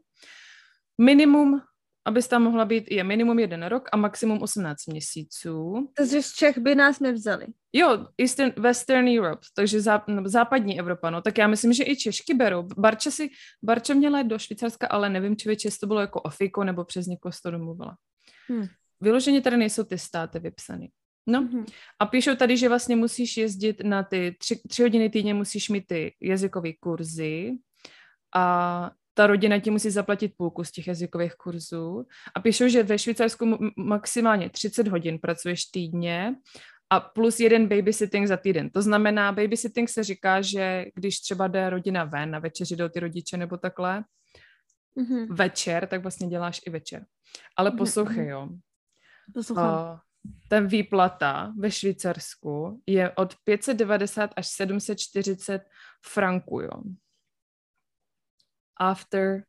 [1.02, 1.62] Minimum,
[2.06, 5.88] abys tam mohla být, je minimum jeden rok a maximum 18 měsíců.
[5.98, 7.48] Takže z Čech by nás nevzali.
[7.74, 11.96] Jo, Eastern, Western Europe, takže záp, no, západní Evropa, no, tak já myslím, že i
[11.96, 12.64] Češky berou.
[12.78, 13.30] Barča si,
[13.64, 17.32] Barča měla do Švýcarska, ale nevím, či většině to bylo jako ofiko, nebo přes někoho
[17.44, 17.98] to domluvila.
[18.50, 18.68] Hmm.
[19.02, 20.88] Vyloženě tady nejsou ty státy vypsané.
[21.28, 21.66] No mm-hmm.
[22.00, 25.88] a píšou tady, že vlastně musíš jezdit na ty tři, tři hodiny týdně, musíš mít
[25.88, 27.52] ty jazykové kurzy
[28.36, 32.06] a ta rodina ti musí zaplatit půlku z těch jazykových kurzů.
[32.36, 36.36] A píšou, že ve Švýcarsku maximálně 30 hodin pracuješ týdně
[36.90, 38.70] a plus jeden babysitting za týden.
[38.70, 43.00] To znamená, babysitting se říká, že když třeba jde rodina ven, na večeři jdou ty
[43.00, 44.04] rodiče nebo takhle,
[44.98, 45.28] mm-hmm.
[45.30, 47.06] večer, tak vlastně děláš i večer.
[47.58, 48.30] Ale mhm, poslouchej, mhm.
[48.30, 48.50] jo.
[49.34, 49.92] Poslouchám.
[49.94, 50.00] Uh,
[50.48, 55.70] ten výplata ve Švýcarsku je od 590 až 740
[56.06, 56.84] franků, jo.
[58.78, 59.44] After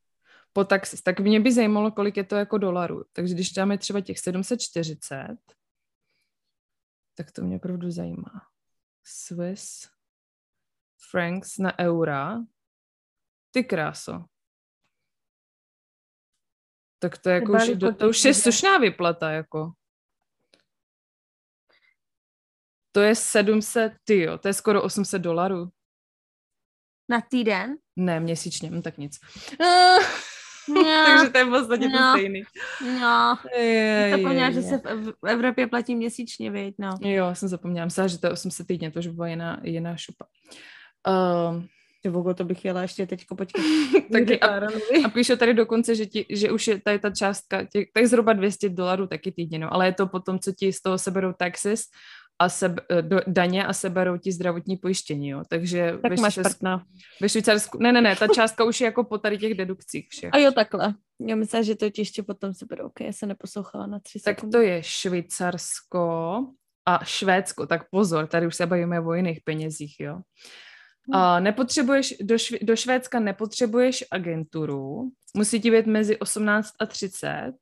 [0.53, 1.03] po taxis.
[1.03, 3.05] Tak mě by zajímalo, kolik je to jako dolarů.
[3.13, 5.37] Takže když dáme třeba těch 740,
[7.15, 8.49] tak to mě opravdu zajímá.
[9.05, 9.89] Swiss
[11.11, 12.39] francs na eura.
[13.51, 14.25] Ty kráso.
[16.99, 19.73] Tak to, jako už, to, to už je slušná vyplata, jako.
[22.95, 25.69] To je 700, ty jo, to je skoro 800 dolarů.
[27.09, 27.77] Na týden?
[27.97, 29.19] Ne, měsíčně, no tak nic.
[29.61, 29.99] No.
[31.07, 31.99] Takže to je v podstatě no.
[31.99, 32.43] to stejný.
[33.01, 34.83] No, je, zapomněla, je, že se
[35.23, 36.99] v Evropě platí měsíčně, viď, no.
[37.01, 40.27] Jo, jsem zapomněla, myslím, že to je 800 týdně, to už byla jiná, jiná šupa.
[41.51, 41.69] Um,
[42.11, 43.63] Vogo, to bych jela ještě teďko, počkat.
[44.13, 44.67] taky a,
[45.05, 48.33] a píše tady dokonce, že, ti, že už je tady ta částka, těch, tak zhruba
[48.33, 51.83] 200 dolarů taky týdně, no, ale je to potom, co ti z toho seberou taxes
[52.45, 55.43] a se, eh, do, daně a seberou ti zdravotní pojištění, jo.
[55.49, 56.67] Takže tak ve, máš Švýcarsku,
[57.21, 60.31] ve Švýcarsku, ne, ne, ne, ta částka už je jako po tady těch dedukcích všech.
[60.33, 60.95] A jo, takhle.
[61.29, 64.41] Já myslím, že to ti ještě potom seberou, ok, já se neposlouchala na tři Tak
[64.53, 66.39] to je Švýcarsko
[66.87, 70.21] a Švédsko, tak pozor, tady už se bavíme o jiných penězích, jo.
[71.13, 71.45] A hm.
[71.45, 77.53] nepotřebuješ, do, šv, do Švédska nepotřebuješ agenturu, musí ti být mezi 18 a 30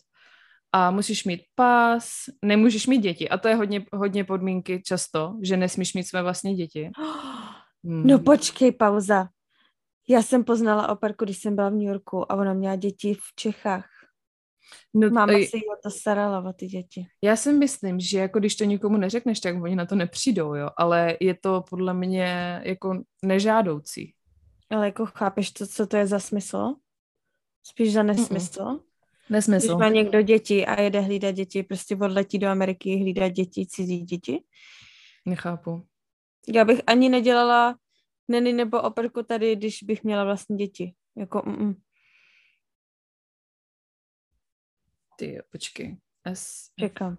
[0.73, 2.09] a musíš mít pás,
[2.45, 6.55] nemůžeš mít děti a to je hodně, hodně podmínky často, že nesmíš mít své vlastní
[6.55, 6.91] děti.
[7.85, 8.07] Hmm.
[8.07, 9.29] No počkej, pauza.
[10.09, 13.35] Já jsem poznala operku, když jsem byla v New Yorku a ona měla děti v
[13.37, 13.87] Čechách.
[14.95, 17.07] No, Máma si o to starala o ty děti.
[17.23, 20.69] Já si myslím, že jako když to nikomu neřekneš, tak oni na to nepřijdou, jo,
[20.77, 24.15] ale je to podle mě jako nežádoucí.
[24.71, 26.75] Ale jako chápeš to, co to je za smysl?
[27.63, 28.63] Spíš za nesmysl?
[28.63, 28.81] Mm-mm.
[29.31, 29.67] Nesmysl.
[29.67, 34.03] Když má někdo děti a jede hlídat děti, prostě odletí do Ameriky hlídat děti, cizí
[34.03, 34.43] děti.
[35.27, 35.87] Nechápu.
[36.55, 37.79] Já bych ani nedělala
[38.29, 40.95] neny nebo operku tady, když bych měla vlastní děti.
[41.17, 41.75] Jako, mm, mm.
[45.17, 45.97] Ty, počkej.
[46.25, 46.71] S.
[46.81, 47.19] Čekám.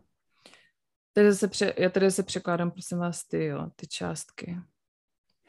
[1.13, 4.57] Tady se pře- já tady se překládám, prosím vás, ty jo, ty částky.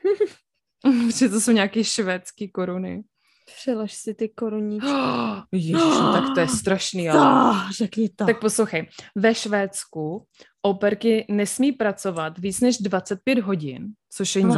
[0.82, 3.04] Protože to jsou nějaké švédské koruny.
[3.44, 4.88] Přelož si ty koruníčky.
[5.34, 7.10] Oh, Ježiš, no tak to je strašný.
[7.10, 7.50] Ale...
[7.50, 8.24] Oh, řekni to.
[8.26, 10.26] Tak poslouchej, ve Švédsku
[10.62, 14.56] operky nesmí pracovat víc než 25 hodin, což je nic.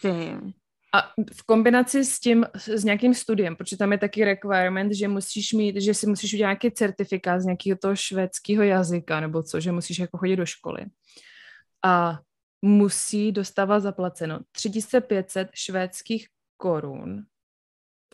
[0.00, 0.52] Prosím.
[0.94, 5.52] A v kombinaci s tím, s nějakým studiem, protože tam je taky requirement, že musíš
[5.52, 9.72] mít, že si musíš udělat nějaký certifikát z nějakého toho švédského jazyka, nebo co, že
[9.72, 10.84] musíš jako chodit do školy.
[11.84, 12.18] A
[12.62, 17.24] musí dostávat zaplaceno 3500 švédských korun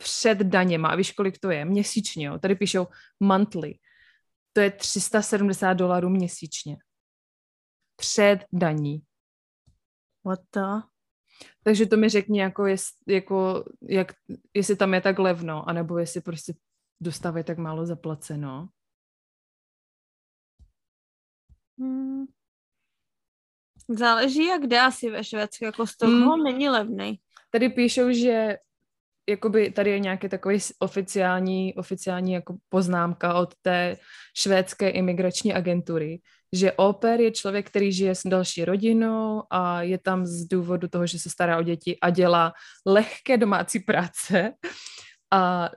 [0.03, 0.89] před daněma.
[0.89, 1.65] A víš, kolik to je?
[1.65, 2.39] Měsíčně, jo?
[2.39, 2.87] Tady píšou
[3.19, 3.79] monthly.
[4.53, 6.77] To je 370 dolarů měsíčně.
[7.95, 9.01] Před daní.
[10.25, 10.85] What the?
[11.63, 14.13] Takže to mi řekni, jako, jest, jako jak,
[14.53, 16.53] jestli tam je tak levno, anebo jestli prostě
[17.01, 18.69] dostávají tak málo zaplaceno.
[21.79, 22.25] Hmm.
[23.89, 26.43] Záleží, jak kde asi ve Švédsku, jako Stockholm hmm.
[26.43, 27.19] není levný.
[27.49, 28.57] Tady píšou, že
[29.31, 33.97] jakoby tady je nějaký takový oficiální, oficiální jako poznámka od té
[34.37, 36.19] švédské imigrační agentury,
[36.53, 41.07] že oper je člověk, který žije s další rodinou a je tam z důvodu toho,
[41.07, 42.53] že se stará o děti a dělá
[42.85, 44.53] lehké domácí práce.
[45.31, 45.69] A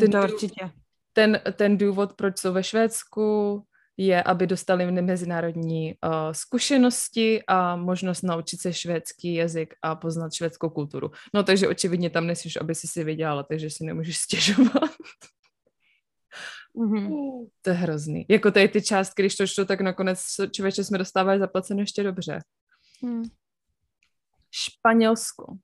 [0.00, 0.70] ten, to určitě.
[1.12, 3.62] Ten, ten důvod, proč jsou ve Švédsku,
[3.96, 10.70] je, aby dostali mezinárodní uh, zkušenosti a možnost naučit se švédský jazyk a poznat švédskou
[10.70, 11.10] kulturu.
[11.34, 14.90] No takže očividně tam nesíš, aby si si vydělala, takže si nemůžeš stěžovat.
[16.76, 17.46] Mm-hmm.
[17.62, 18.26] To je hrozný.
[18.28, 22.38] Jako tady ty částky, když to šlo, tak nakonec člověče jsme dostávali zaplaceno ještě dobře.
[23.02, 23.22] Mm.
[24.50, 25.56] Španělsko.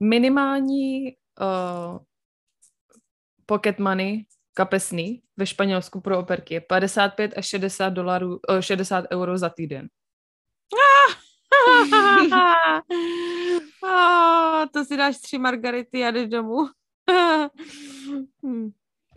[0.00, 1.98] Minimální uh,
[3.46, 4.24] pocket money
[4.56, 9.88] kapesný ve Španělsku pro operky je 55 až 60 dolarů, 60 euro za týden.
[13.82, 16.68] oh, to si dáš tři margarity a jdeš domů.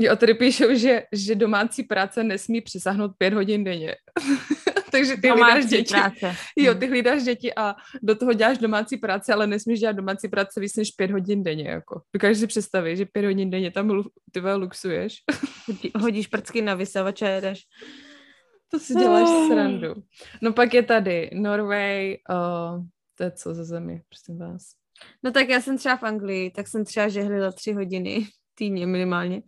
[0.02, 3.96] Jo, tady píšou, že, že domácí práce nesmí přesáhnout pět hodin denně.
[4.92, 5.94] Takže ty hlídáš děti.
[5.94, 6.36] Práce.
[6.56, 10.60] Jo, ty hlídáš děti a do toho děláš domácí práce, ale nesmíš dělat domácí práce
[10.60, 11.70] víc než pět hodin denně.
[11.70, 12.02] Jako.
[12.14, 15.18] Dokážeš si představit, že pět hodin denně tam ty luxuješ.
[15.96, 17.60] Hodíš prcky na vysavač a jedeš.
[18.72, 19.48] To si děláš oh.
[19.48, 19.96] srandu.
[20.42, 24.64] No pak je tady Norway, uh, to je co za zemi, prosím vás.
[25.24, 29.42] No tak já jsem třeba v Anglii, tak jsem třeba žehlila tři hodiny týdně minimálně.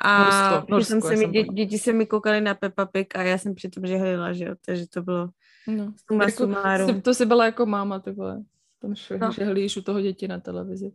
[0.00, 3.22] A Norsko, Norsko, jsem se mi, dě, děti se mi koukali na Peppa Pig a
[3.22, 5.28] já jsem přitom žehlila, že jo, takže to bylo
[5.66, 5.92] no.
[6.08, 7.00] suma jako, sumárum.
[7.00, 8.42] To si byla jako máma, ty vole.
[8.80, 9.32] Tam no.
[9.32, 10.92] žehlíš u toho děti na televizi.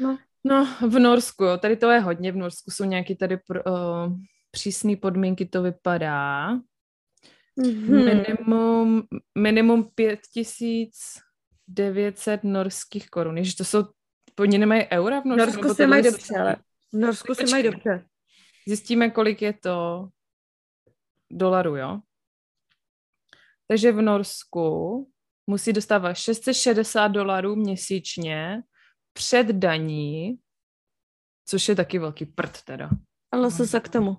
[0.00, 0.18] No.
[0.44, 3.72] No, v Norsku, jo, tady to je hodně, v Norsku jsou nějaké tady pro, uh,
[4.50, 6.54] přísné podmínky, to vypadá.
[7.58, 8.04] Mm-hmm.
[8.04, 9.02] Minimum,
[9.38, 13.84] minimum 5900 norských korun, Ježiš, to jsou,
[14.38, 15.46] oni nemají eura v Norsku?
[15.46, 16.56] Norsku se mají dobře, ale
[16.92, 18.04] v Norsku se mají dobře.
[18.70, 20.08] Zjistíme, kolik je to
[21.30, 22.00] dolarů, jo?
[23.68, 25.10] Takže v Norsku
[25.46, 28.62] musí dostávat 660 dolarů měsíčně
[29.12, 30.38] před daní,
[31.46, 32.90] což je taky velký prd teda.
[33.32, 34.16] Ale co se k tomu.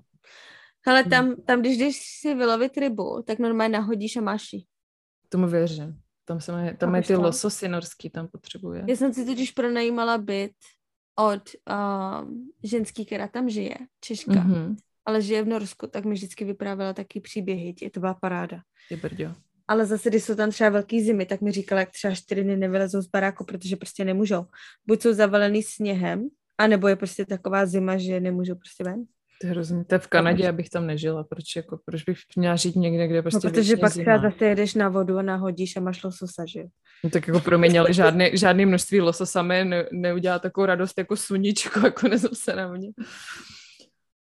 [0.88, 4.64] Ale tam, tam když jdeš si vylovit rybu, tak normálně nahodíš a máš ji.
[5.30, 6.02] Tomu věřím.
[6.26, 8.86] Tam, se mají, tam je ty lososy norský, tam potřebuje.
[8.88, 10.56] Já jsem si totiž pronajímala byt
[11.16, 12.30] od uh,
[12.64, 14.76] ženský, která tam žije, Češka, mm-hmm.
[15.06, 18.62] ale žije v Norsku, tak mi vždycky vyprávěla taky příběhy, je to byla paráda.
[18.90, 19.34] Je brďo.
[19.68, 22.58] Ale zase, když jsou tam třeba velký zimy, tak mi říkala, jak třeba čtyři dny
[22.58, 24.46] nevylezou z baráku, protože prostě nemůžou.
[24.88, 29.04] Buď jsou zavalený sněhem, anebo je prostě taková zima, že nemůžou prostě ven.
[29.42, 29.86] To je hrozně.
[29.86, 31.24] To je v Kanadě, abych tam nežila.
[31.24, 34.74] Proč, jako, proč bych měla žít někde, kde prostě no, protože pak třeba zase jedeš
[34.74, 36.64] na vodu a nahodíš a máš lososa, že
[37.04, 40.98] No, tak jako pro mě ale žádný, žádný množství lososa mi ne, neudělá takovou radost
[40.98, 42.90] jako sluníčko, jako nezom se na mě.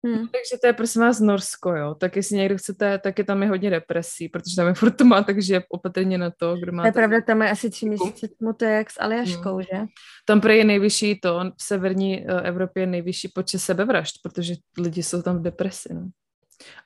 [0.08, 0.18] Hmm.
[0.18, 1.96] Takže to je prosím vás Norsko, jo.
[1.96, 5.06] Tak jestli někdo chcete, tak je tam je hodně depresí, protože tam je furt to
[5.06, 6.84] má, takže opatrně na to, kdo má...
[6.84, 9.62] To je pravda, tam je asi tři měsíce tmu, to je jak s Aljaškou, hmm.
[9.62, 9.86] že?
[10.26, 15.04] Tam pro je nejvyšší to, v severní uh, Evropě je nejvyšší počet sebevražd, protože lidi
[15.04, 16.10] jsou tam v depresi, no.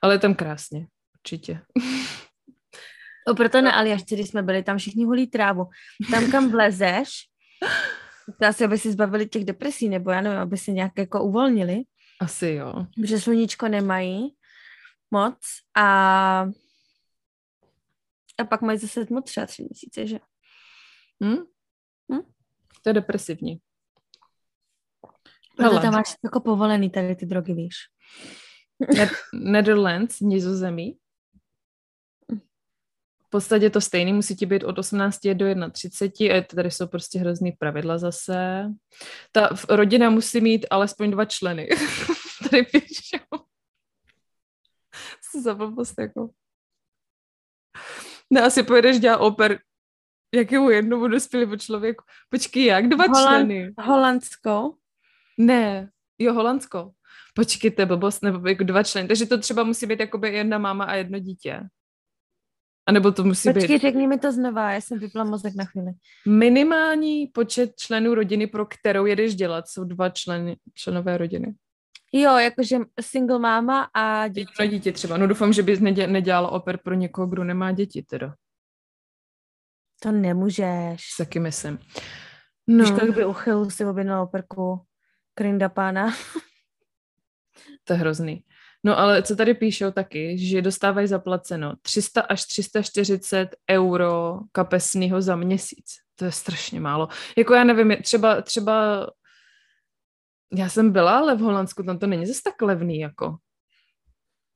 [0.02, 0.86] Ale je tam krásně,
[1.18, 1.60] určitě.
[3.28, 5.64] O, proto na Aljašce, když jsme byli, tam všichni hulí trávu.
[6.10, 7.08] Tam, kam vlezeš,
[8.40, 11.82] to asi, aby si zbavili těch depresí, nebo já nevím, aby se nějak jako uvolnili.
[12.20, 12.86] Asi jo.
[13.00, 14.36] Protože sluníčko nemají
[15.10, 15.38] moc
[15.76, 16.46] a
[18.38, 20.18] a pak mají zase tmu třeba tři měsíce, že?
[21.24, 21.36] Hm?
[22.12, 22.22] Hm?
[22.82, 23.60] To je depresivní.
[25.56, 27.74] Proto tam máš jako povolený tady ty drogy, víš.
[29.34, 30.98] Netherlands, nizozemí.
[33.34, 37.18] V podstatě to stejný, musí ti být od 18 do 31 a tady jsou prostě
[37.18, 38.66] hrozný pravidla zase.
[39.32, 41.68] Ta rodina musí mít alespoň dva členy.
[42.50, 43.44] tady píšou.
[45.32, 46.30] Co za blbost jako.
[48.30, 49.58] Ne, asi pojedeš dělat oper
[50.34, 52.04] jakému jednomu dospělému člověku.
[52.30, 53.74] Počkej, jak dva Holand, členy?
[53.78, 54.74] Holandsko?
[55.38, 56.90] Ne, jo, Holandsko.
[57.34, 59.08] Počkejte, blbost, nebo jako dva členy.
[59.08, 61.60] Takže to třeba musí být jakoby jedna máma a jedno dítě.
[62.86, 63.60] A nebo to musí Počkej, být...
[63.60, 65.92] Počkej, řekni mi to znova, já jsem vypla mozek na chvíli.
[66.26, 71.54] Minimální počet členů rodiny, pro kterou jedeš dělat, jsou dva členy, členové rodiny.
[72.12, 74.52] Jo, jakože single máma a dítě.
[74.60, 75.16] Jedno dítě třeba.
[75.16, 78.34] No doufám, že bys nedě, nedělala oper pro někoho, kdo nemá děti teda.
[80.02, 81.02] To nemůžeš.
[81.18, 81.78] Taky myslím.
[82.66, 82.84] No.
[82.84, 84.80] Víš, jak by uchyl si objednal operku
[85.34, 86.14] Krinda pána.
[87.84, 88.44] to je hrozný.
[88.84, 95.36] No ale co tady píšou taky, že dostávají zaplaceno 300 až 340 euro kapesného za
[95.36, 95.86] měsíc.
[96.16, 97.08] To je strašně málo.
[97.36, 99.06] Jako já nevím, třeba, třeba
[100.54, 103.26] já jsem byla, ale v Holandsku tam to není zase tak levný, jako.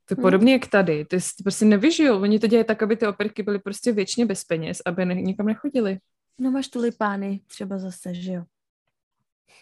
[0.05, 0.21] To je hmm.
[0.21, 1.05] podobně jak tady.
[1.05, 2.21] Ty prostě nevyžijou.
[2.21, 5.45] Oni to dělají tak, aby ty operky byly prostě věčně bez peněz, aby ne, nikam
[5.45, 5.99] nechodili.
[6.39, 8.43] No máš tulipány třeba zase, že jo?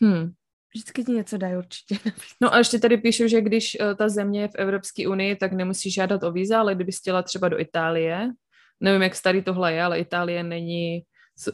[0.02, 0.32] Hmm.
[0.76, 1.98] Vždycky ti něco dají určitě.
[2.42, 5.52] No a ještě tady píšu, že když uh, ta země je v Evropské unii, tak
[5.54, 8.32] nemusí žádat o víza, ale kdyby chtěla třeba do Itálie,
[8.80, 11.04] nevím, jak starý tohle je, ale Itálie není,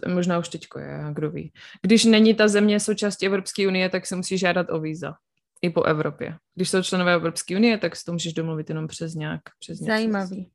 [0.07, 1.51] možná už teďko je, kdo ví.
[1.81, 5.13] Když není ta země součástí Evropské unie, tak se musí žádat o víza.
[5.61, 6.37] I po Evropě.
[6.55, 9.41] Když jsou členové Evropské unie, tak si to můžeš domluvit jenom přes nějak.
[9.59, 10.51] Přes Zajímavý.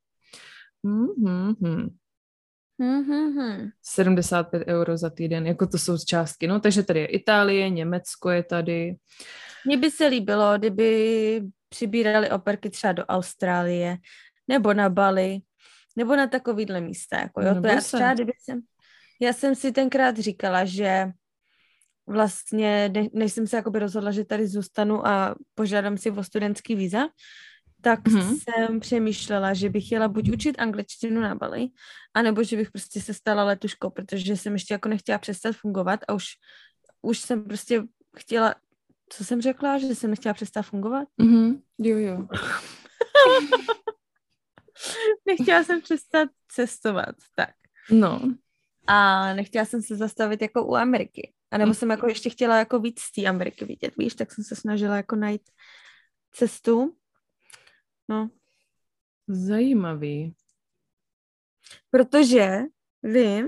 [0.85, 1.89] Mm-hmm.
[2.79, 3.71] Mm-hmm.
[3.83, 6.47] 75 euro za týden, jako to jsou částky.
[6.47, 8.95] No, takže tady je Itálie, Německo je tady.
[9.65, 13.97] Mně by se líbilo, kdyby přibírali operky třeba do Austrálie,
[14.47, 15.39] nebo na Bali,
[15.95, 17.17] nebo na takovýhle místa.
[17.17, 17.61] Jako, jo?
[17.61, 18.59] to já, třeba, kdyby jsem,
[19.21, 21.11] já jsem si tenkrát říkala, že
[22.07, 27.07] vlastně, než jsem se jakoby rozhodla, že tady zůstanu a požádám si o studentský víza,
[27.81, 28.39] tak mm-hmm.
[28.39, 31.67] jsem přemýšlela, že bych chtěla buď učit angličtinu na Bali,
[32.13, 36.13] anebo že bych prostě se stala letuškou, protože jsem ještě jako nechtěla přestat fungovat a
[36.13, 36.25] už,
[37.01, 37.83] už jsem prostě
[38.17, 38.55] chtěla,
[39.09, 41.07] co jsem řekla, že jsem nechtěla přestat fungovat?
[41.21, 41.61] Mm-hmm.
[41.77, 42.27] Jo, jo.
[45.25, 47.49] nechtěla jsem přestat cestovat, tak.
[47.91, 48.21] No.
[48.87, 51.33] A nechtěla jsem se zastavit jako u Ameriky.
[51.51, 51.73] A nebo mm.
[51.73, 54.95] jsem jako ještě chtěla jako víc z té Ameriky vidět, víš, tak jsem se snažila
[54.95, 55.41] jako najít
[56.31, 56.95] cestu,
[58.09, 58.29] No.
[59.27, 60.35] Zajímavý.
[61.91, 62.57] Protože
[63.03, 63.47] vím,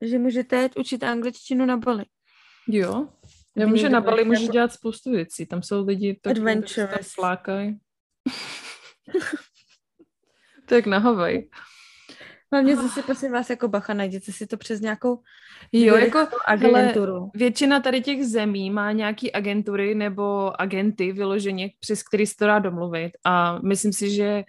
[0.00, 2.04] že můžete jít učit angličtinu na Bali.
[2.68, 3.08] Jo.
[3.56, 5.46] Já vím, že na Bali můžeš dělat spoustu věcí.
[5.46, 7.14] Tam jsou lidi, tak Adventurous.
[7.14, 7.78] flákají.
[10.68, 11.48] to jak na Havaj.
[12.52, 15.18] Hlavně zase prosím vás jako bacha, najděte si to přes nějakou
[15.72, 17.14] jo, jako agenturu.
[17.14, 22.46] Hele, většina tady těch zemí má nějaký agentury nebo agenty vyloženě, přes který se to
[22.46, 24.44] dá domluvit a myslím si, že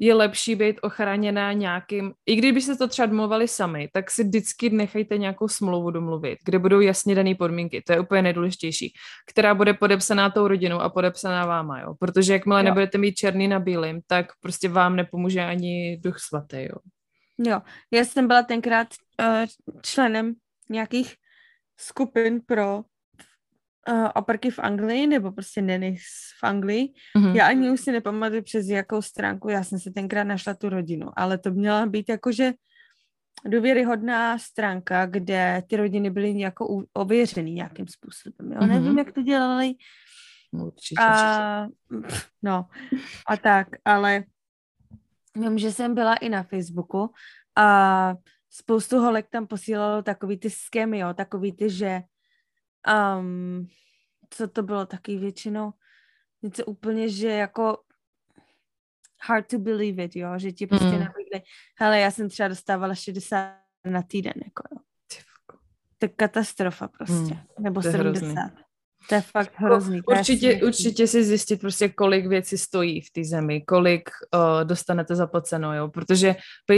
[0.00, 4.70] je lepší být ochráněná nějakým, i kdyby se to třeba domluvali sami, tak si vždycky
[4.70, 8.92] nechejte nějakou smlouvu domluvit, kde budou jasně dané podmínky, to je úplně nejdůležitější,
[9.30, 12.64] která bude podepsaná tou rodinou a podepsaná váma, jo, protože jakmile jo.
[12.64, 16.97] nebudete mít černý na bílým, tak prostě vám nepomůže ani duch svatý, jo.
[17.38, 17.60] Jo,
[17.90, 18.88] já jsem byla tenkrát
[19.20, 19.46] uh,
[19.82, 20.34] členem
[20.70, 21.14] nějakých
[21.76, 26.02] skupin pro uh, operky v Anglii, nebo prostě nenis
[26.40, 26.92] v Anglii.
[27.16, 27.34] Mm-hmm.
[27.34, 31.10] Já ani už si nepamatuju přes jakou stránku, já jsem si tenkrát našla tu rodinu,
[31.16, 32.52] ale to měla být jakože
[33.44, 38.52] důvěryhodná stránka, kde ty rodiny byly jako ověřený nějakým způsobem.
[38.52, 38.58] Jo?
[38.58, 38.68] Mm-hmm.
[38.68, 39.74] Nevím, jak to dělali.
[40.52, 41.02] Určitě.
[41.02, 41.66] A,
[42.42, 42.66] no,
[43.26, 44.24] a tak, ale
[45.36, 47.12] Vím, že jsem byla i na Facebooku
[47.56, 48.14] a
[48.50, 52.00] spoustu holek tam posílalo takový ty skemy, jo, takový ty, že
[53.18, 53.66] um,
[54.30, 55.72] co to bylo taky většinou,
[56.42, 57.78] něco úplně, že jako
[59.22, 61.00] hard to believe it, jo, že ti prostě mm.
[61.00, 61.42] nabídli,
[61.78, 63.54] hele, já jsem třeba dostávala 60
[63.84, 64.78] na týden, jako jo.
[65.98, 67.40] To je katastrofa prostě, mm.
[67.58, 68.00] nebo 70.
[68.00, 68.67] Hrozný.
[69.08, 70.02] To je fakt hrozný.
[70.02, 75.74] Určitě, určitě si zjistit prostě, kolik věcí stojí v té zemi, kolik uh, dostanete zaplaceno,
[75.74, 76.36] jo, protože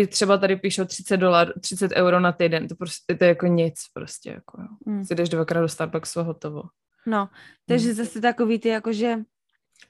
[0.08, 3.74] třeba tady píšou 30 dolar, 30 euro na týden, to prostě to je jako nic
[3.94, 4.68] prostě, jako jo.
[4.86, 5.04] Hmm.
[5.04, 6.62] Si jdeš dvakrát do Starbucksu a hotovo.
[7.06, 7.28] No,
[7.66, 7.96] takže hmm.
[7.96, 9.16] zase takový ty jakože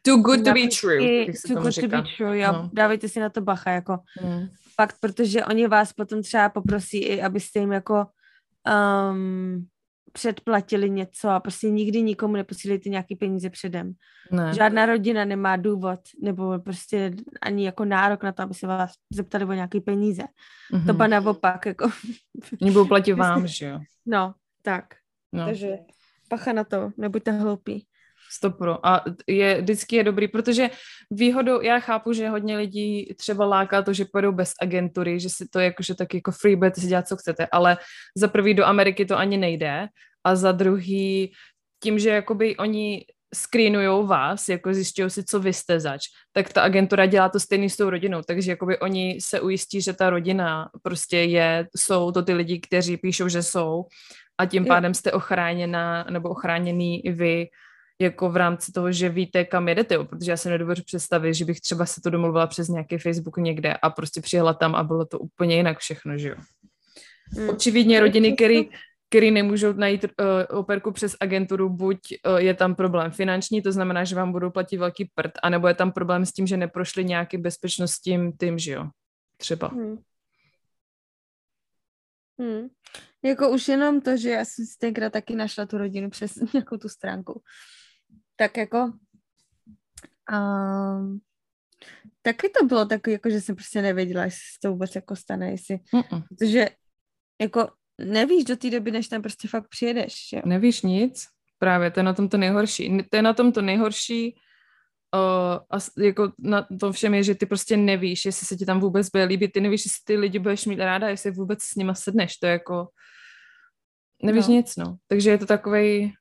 [0.02, 1.26] Too good to be true.
[1.46, 1.88] Too good říká.
[1.88, 2.52] to be true, jo.
[2.52, 2.70] No.
[2.72, 4.48] Dávejte si na to bacha, jako hmm.
[4.74, 8.06] fakt, protože oni vás potom třeba poprosí i, abyste jim jako
[9.12, 9.66] um,
[10.12, 13.92] předplatili něco a prostě nikdy nikomu neposílejte nějaký peníze předem.
[14.30, 14.54] Ne.
[14.54, 19.44] Žádná rodina nemá důvod nebo prostě ani jako nárok na to, aby se vás zeptali
[19.44, 20.22] o nějaké peníze.
[20.72, 20.86] Mm-hmm.
[20.86, 21.90] To ba naopak, jako...
[22.62, 23.80] Oni budou platit vám, že jo?
[24.06, 24.84] No, tak.
[25.32, 25.44] No.
[25.44, 25.78] Takže
[26.28, 27.86] pacha na to, nebuďte hloupí.
[28.32, 28.86] Stopro.
[28.86, 30.70] A je, vždycky je dobrý, protože
[31.10, 35.48] výhodou, já chápu, že hodně lidí třeba láká to, že půjdou bez agentury, že si
[35.48, 37.76] to jakože tak jako free, budete si dělat, co chcete, ale
[38.16, 39.88] za prvý do Ameriky to ani nejde
[40.24, 41.32] a za druhý
[41.82, 43.04] tím, že jakoby oni
[43.34, 46.02] screenujou vás, jako zjišťují si, co vy jste zač,
[46.32, 49.92] tak ta agentura dělá to stejný s tou rodinou, takže jakoby oni se ujistí, že
[49.92, 53.84] ta rodina prostě je, jsou to ty lidi, kteří píšou, že jsou
[54.38, 57.46] a tím pádem jste ochráněna nebo ochráněný i vy
[58.00, 60.04] jako v rámci toho, že víte, kam jedete, jo?
[60.04, 63.74] protože já se nedovedu představit, že bych třeba se to domluvila přes nějaký Facebook někde
[63.74, 66.34] a prostě přijela tam a bylo to úplně jinak všechno, že jo.
[67.36, 67.48] Hmm.
[67.48, 68.68] Očividně rodiny, který,
[69.08, 74.04] který nemůžou najít uh, operku přes agenturu, buď uh, je tam problém finanční, to znamená,
[74.04, 77.36] že vám budou platit velký prd, anebo je tam problém s tím, že neprošli nějaký
[77.36, 78.88] bezpečnostním tím, že jo,
[79.36, 79.68] třeba.
[79.68, 79.98] Hmm.
[82.38, 82.68] Hmm.
[83.24, 86.76] Jako už jenom to, že já jsem si tenkrát taky našla tu rodinu přes nějakou
[86.76, 87.42] tu stránku
[88.40, 88.92] tak jako
[90.32, 91.20] um,
[92.22, 95.50] taky to bylo takový, jako že jsem prostě nevěděla, jestli se to vůbec jako stane,
[95.50, 96.22] jestli, Mm-mm.
[96.28, 96.68] protože
[97.40, 97.68] jako
[97.98, 100.32] nevíš do té doby, než tam prostě fakt přijedeš.
[100.32, 100.42] Jo?
[100.44, 101.26] Nevíš nic,
[101.58, 102.98] právě, to je na tom to nejhorší.
[103.10, 104.34] To je na tom to nejhorší,
[105.14, 108.80] uh, a jako na tom všem je, že ty prostě nevíš, jestli se ti tam
[108.80, 111.94] vůbec bude líbit, ty nevíš, jestli ty lidi budeš mít ráda, jestli vůbec s nima
[111.94, 112.88] sedneš, to je jako,
[114.22, 114.54] nevíš no.
[114.54, 114.96] nic, no.
[115.08, 116.12] Takže je to takovej,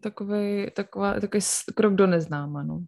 [0.00, 1.42] takový, taková, takový
[1.74, 2.84] krok do neznáma, no.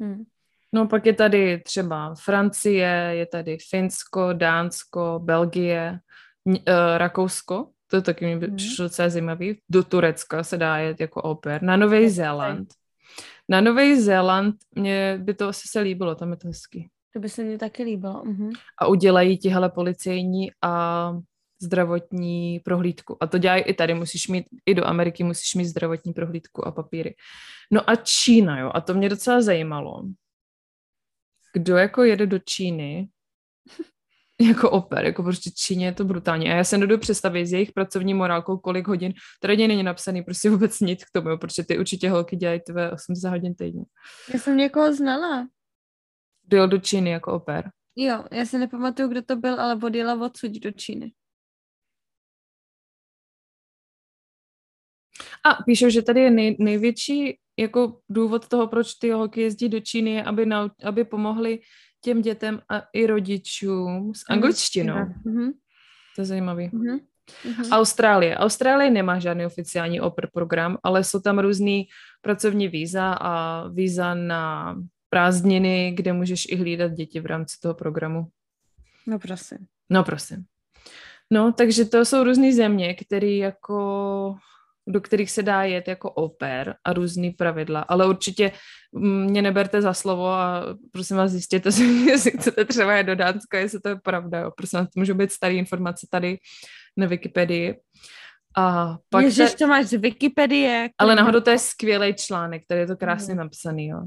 [0.00, 0.24] Hmm.
[0.72, 5.98] No pak je tady třeba Francie, je tady Finsko, Dánsko, Belgie,
[6.44, 6.54] uh,
[6.96, 8.56] Rakousko, to taky mi hmm.
[8.56, 9.60] přišlo docela zajímavý.
[9.68, 11.62] Do Turecka se dá jet jako oper.
[11.62, 12.74] Na Nový Zéland.
[13.48, 16.90] Na Nový Zéland mě by to asi se líbilo, tam je to hezky.
[17.12, 18.22] To by se mně taky líbilo.
[18.24, 18.52] Uh-huh.
[18.80, 21.12] A udělají tihle policejní a
[21.62, 23.16] zdravotní prohlídku.
[23.20, 26.72] A to dělají i tady, musíš mít, i do Ameriky musíš mít zdravotní prohlídku a
[26.72, 27.14] papíry.
[27.70, 30.02] No a Čína, jo, a to mě docela zajímalo.
[31.52, 33.08] Kdo jako jede do Číny
[34.40, 36.52] jako oper, jako prostě Číně je to brutálně.
[36.52, 40.50] A já se nedodu představit s jejich pracovní morálkou, kolik hodin, tady není napsaný prostě
[40.50, 43.84] vůbec nic k tomu, jo, protože ty určitě holky dělají tvé 80 hodin týdně.
[44.32, 45.48] Já jsem někoho znala.
[46.44, 47.70] Dojel do Číny jako oper.
[47.96, 51.12] Jo, já se nepamatuju, kdo to byl, ale odjela odsud do Číny.
[55.44, 59.80] A píšou, že tady je nej, největší jako důvod toho, proč ty holky jezdí do
[59.80, 61.60] Číny, je, aby, nau, aby pomohli
[62.00, 64.96] těm dětem a i rodičům s angličtinou.
[64.96, 65.52] Mm-hmm.
[66.16, 66.68] To je zajímavý.
[66.68, 67.00] Mm-hmm.
[67.70, 68.36] Austrálie.
[68.36, 71.86] Austrálie nemá žádný oficiální opr program, ale jsou tam různý
[72.20, 74.74] pracovní víza a víza na
[75.08, 78.26] prázdniny, kde můžeš i hlídat děti v rámci toho programu.
[79.06, 79.58] No prosím.
[79.90, 80.44] No prosím.
[81.30, 84.36] No, takže to jsou různé země, které jako
[84.86, 88.52] do kterých se dá jet jako oper a různý pravidla, ale určitě
[88.92, 90.62] mě neberte za slovo a
[90.92, 94.50] prosím vás zjistěte si, jestli chcete třeba jet do Dánska, jestli to je pravda, jo.
[94.56, 96.38] prosím vás, to můžou být staré informace tady
[96.96, 97.74] na Wikipedii.
[98.56, 99.56] A pak Ježiš, se...
[99.56, 100.90] to máš z Wikipedie.
[100.98, 103.38] Ale nahoru to je skvělý článek, který je to krásně mm.
[103.38, 104.00] napsaný, jo.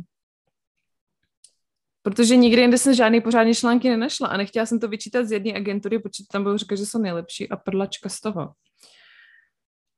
[2.02, 5.54] Protože nikdy jinde jsem žádný pořádný články nenašla a nechtěla jsem to vyčítat z jedné
[5.54, 8.54] agentury, protože tam bylo říkat, že jsou nejlepší a prdlačka z toho.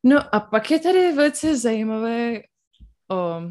[0.03, 2.43] No a pak je tady velice zajímavý
[3.11, 3.41] o,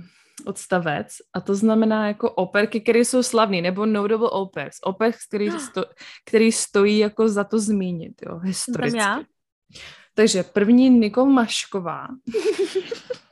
[0.47, 4.77] odstavec a to znamená jako operky, které jsou slavné, nebo notable opers.
[4.83, 5.85] Opers, který, sto,
[6.27, 8.99] který stojí jako za to zmínit, jo, historicky.
[10.15, 12.09] Takže první Nikol Mašková.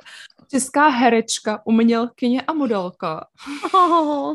[0.51, 3.27] Česká herečka, umělkyně a modelka.
[3.75, 4.35] Oh,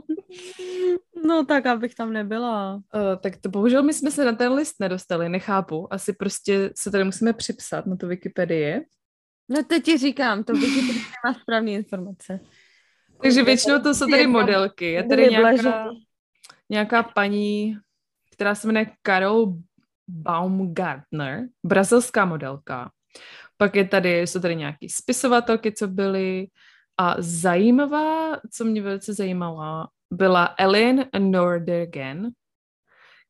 [1.26, 2.76] no tak, abych tam nebyla.
[2.76, 2.82] Uh,
[3.20, 5.93] tak to bohužel my jsme se na ten list nedostali, nechápu.
[5.93, 8.86] Asi prostě se tady musíme připsat na tu Wikipedii.
[9.49, 12.39] No to ti říkám, to Wikipedia nemá správné informace.
[13.22, 14.91] Takže většinou to jsou tady modelky.
[14.91, 15.89] Je tady nějaká,
[16.70, 17.78] nějaká paní,
[18.32, 19.53] která se jmenuje Carol
[20.07, 22.91] Baumgartner, brazilská modelka.
[23.62, 26.47] Pak je tady, jsou tady nějaký spisovatelky, co byly.
[26.97, 32.30] A zajímavá, co mě velice zajímala, byla Ellen Nordegen,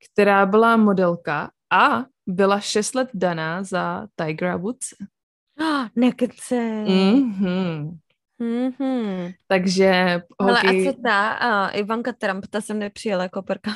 [0.05, 4.87] která byla modelka a byla šest let daná za Tigera Woods.
[5.59, 6.55] Oh, nekece.
[6.85, 7.97] Mm-hmm.
[8.41, 9.33] Mm-hmm.
[9.47, 10.67] Takže holky...
[10.67, 11.39] Ale a co ta
[11.71, 13.71] uh, Ivanka Trump, ta sem nepřijela jako perka.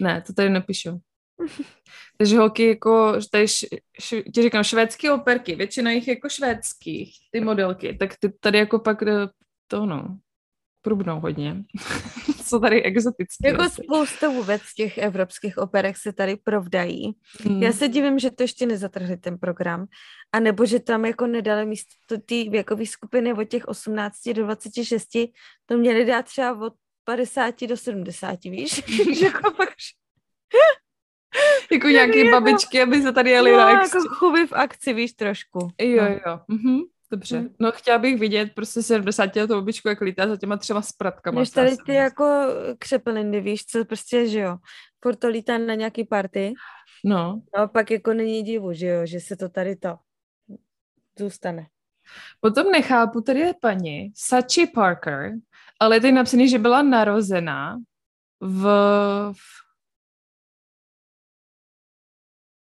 [0.00, 1.00] Ne, to tady nepíšu.
[2.18, 3.66] Takže holky jako, tady š,
[4.00, 8.78] š, ti říkám, švédské operky, většina jich jako švédských, ty modelky, tak ty tady jako
[8.78, 9.28] pak eh,
[9.66, 10.18] to no,
[10.82, 11.64] průbnou hodně.
[12.44, 13.48] Co tady exotické.
[13.48, 13.82] Jako asi.
[13.84, 17.12] spousta vůbec těch evropských operek se tady provdají.
[17.40, 17.62] Hmm.
[17.62, 19.86] Já se divím, že to ještě nezatrhli ten program.
[20.32, 25.08] A nebo že tam jako nedali místo ty věkové skupiny od těch 18 do 26,
[25.66, 26.72] to měli dát třeba od
[27.04, 28.82] 50 do 70, víš?
[29.22, 29.68] jako pak...
[31.72, 32.30] jako nějaký jako...
[32.30, 35.58] babičky, aby se tady jeli no, na jako chuby v akci, víš, trošku.
[35.78, 36.08] Jo, no.
[36.26, 36.40] jo.
[36.48, 36.80] Mhm.
[37.12, 37.38] Dobře.
[37.38, 37.54] Hmm.
[37.58, 41.40] No chtěla bych vidět prostě 70 letou babičku, jak lítá za těma třema spratkama.
[41.40, 42.24] Než tady ty jako
[42.78, 44.56] křepelindy, víš, co prostě, že jo,
[45.02, 46.54] furt to lítá na nějaký party.
[47.04, 47.42] No.
[47.56, 49.96] No a pak jako není divu, že jo, že se to tady to
[51.18, 51.66] zůstane.
[52.40, 55.32] Potom nechápu, tady je paní Sachi Parker,
[55.80, 57.78] ale je tady napsaný, že byla narozená
[58.40, 58.62] v,
[59.32, 59.69] v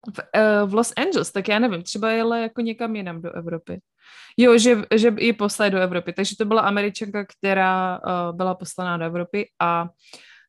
[0.07, 3.81] v, uh, v Los Angeles, tak já nevím, třeba jela jako někam jinam do Evropy.
[4.37, 8.97] Jo, že, že ji poslali do Evropy, takže to byla američanka, která uh, byla poslaná
[8.97, 9.89] do Evropy a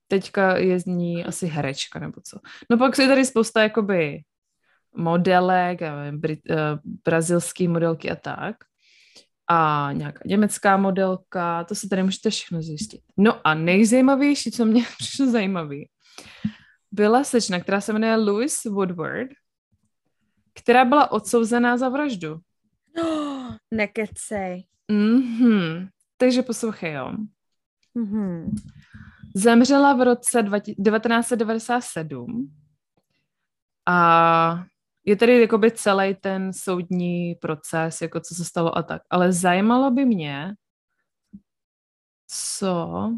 [0.08, 2.38] teďka je z ní asi herečka nebo co.
[2.70, 4.20] No pak je tady spousta jakoby
[4.96, 5.80] modelek,
[6.10, 6.56] brit, uh,
[7.04, 8.56] brazilský modelky a tak.
[9.50, 13.00] A nějaká německá modelka, to se tady můžete všechno zjistit.
[13.16, 15.88] No a nejzajímavější, co mě přišlo zajímavý,
[16.92, 19.30] byla sečna, která se jmenuje Louis Woodward,
[20.58, 22.40] která byla odsouzená za vraždu.
[23.02, 24.66] Oh, nekecej.
[24.92, 25.88] Mm-hmm.
[26.16, 27.12] Takže poslouchej, jo.
[27.96, 28.50] Mm-hmm.
[29.34, 32.54] Zemřela v roce 1997
[33.86, 34.64] a
[35.04, 39.02] je tady jakoby celý ten soudní proces, jako co se stalo a tak.
[39.10, 40.54] Ale zajímalo by mě,
[42.26, 43.12] co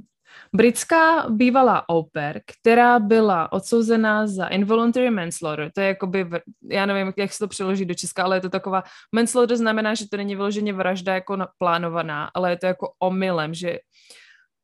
[0.53, 6.26] Britská bývalá oper, která byla odsouzená za involuntary manslaughter, to je jakoby,
[6.70, 8.82] já nevím, jak se to přeloží do Česka, ale je to taková,
[9.14, 13.78] manslaughter znamená, že to není vyloženě vražda jako plánovaná, ale je to jako omylem, že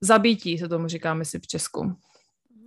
[0.00, 1.96] zabítí se tomu říkáme si v Česku.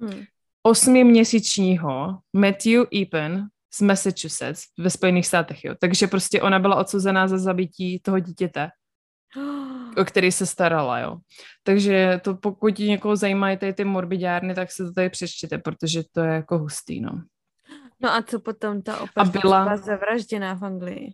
[0.01, 0.24] Hmm.
[0.63, 5.76] Osmiměsíčního Matthew Epen z Massachusetts ve Spojených státech, jo.
[5.80, 8.70] Takže prostě ona byla odsouzená za zabití toho dítěte
[9.97, 11.17] o který se starala, jo.
[11.63, 16.21] Takže to pokud někoho zajímají tady ty morbidárny, tak se to tady přečtěte, protože to
[16.21, 17.23] je jako hustý, no.
[18.01, 19.63] No a co potom ta opera byla...
[19.63, 21.13] byla zavražděná v Anglii?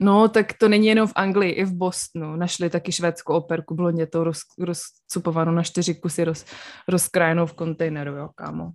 [0.00, 2.36] No, tak to není jenom v Anglii, i v Bostonu.
[2.36, 3.76] Našli taky švédskou operku,
[4.12, 6.44] to roz, rozcupováno na čtyři kusy, roz,
[6.88, 8.70] rozkrájenou v kontejneru, jo, kámo.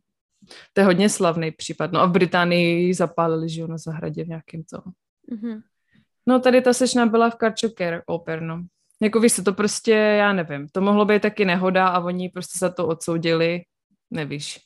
[0.74, 1.92] To je hodně slavný případ.
[1.92, 4.78] No a v Británii zapálili, že jo, na zahradě v nějakém to.
[5.36, 5.62] Mm-hmm.
[6.28, 8.64] No tady ta sečna byla v Karčoker oper, no.
[9.04, 12.70] Jako víš to prostě, já nevím, to mohlo být taky nehoda a oni prostě za
[12.70, 13.62] to odsoudili,
[14.12, 14.60] nevíš.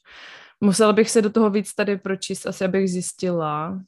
[0.61, 3.79] Musela bych se do toho víc tady pročíst, asi abych zjistila,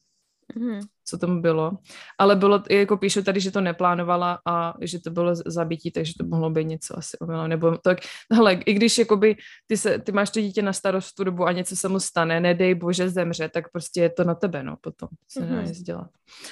[0.55, 0.79] mm.
[1.05, 1.71] co tomu bylo.
[2.17, 6.25] Ale bylo, jako píšu tady, že to neplánovala a že to bylo zabití, takže to
[6.25, 7.49] mohlo být něco asi omylem.
[7.49, 7.97] Nebo tak,
[8.33, 9.35] hele, i když jakoby
[9.67, 12.39] ty, se, ty máš to dítě na starost tu dobu a něco se mu stane,
[12.39, 15.49] nedej bože zemře, tak prostě je to na tebe, no, potom se mm-hmm.
[15.49, 16.09] nedá nic dělat.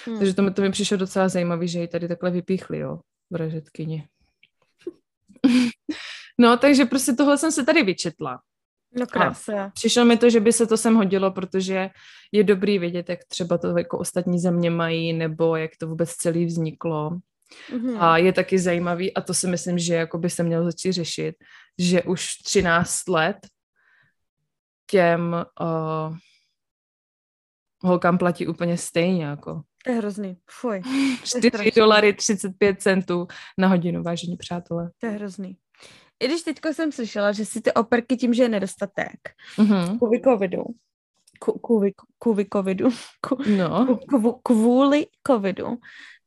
[0.08, 0.18] Mm.
[0.18, 3.00] Takže to, to mi přišlo docela zajímavé, že ji tady takhle vypíchli, jo
[3.30, 4.08] vražetkyni.
[6.40, 8.42] no, takže prostě tohle jsem se tady vyčetla.
[9.00, 9.72] No krása.
[9.74, 11.90] Přišlo mi to, že by se to sem hodilo, protože
[12.32, 16.46] je dobrý vědět, jak třeba to jako ostatní země mají, nebo jak to vůbec celý
[16.46, 17.20] vzniklo.
[17.70, 17.98] Mm-hmm.
[18.00, 21.36] A je taky zajímavý, a to si myslím, že jako by se mělo začít řešit,
[21.80, 23.38] že už 13 let
[24.90, 26.18] těm uh,
[27.82, 29.62] holkám platí úplně stejně, jako.
[29.88, 30.38] To je hrozný.
[30.50, 30.82] Fuj.
[31.24, 33.28] 4 dolary 35 centů
[33.58, 34.92] na hodinu, vážení přátelé.
[35.00, 35.58] To je hrozný.
[36.20, 39.20] I když teďko jsem slyšela, že si ty operky tím, že je nedostatek,
[39.58, 39.98] mm-hmm.
[39.98, 40.64] kvůli covidu,
[41.62, 42.90] kvůli, kvůli covidu,
[43.58, 44.00] no.
[44.44, 45.78] kvůli covidu,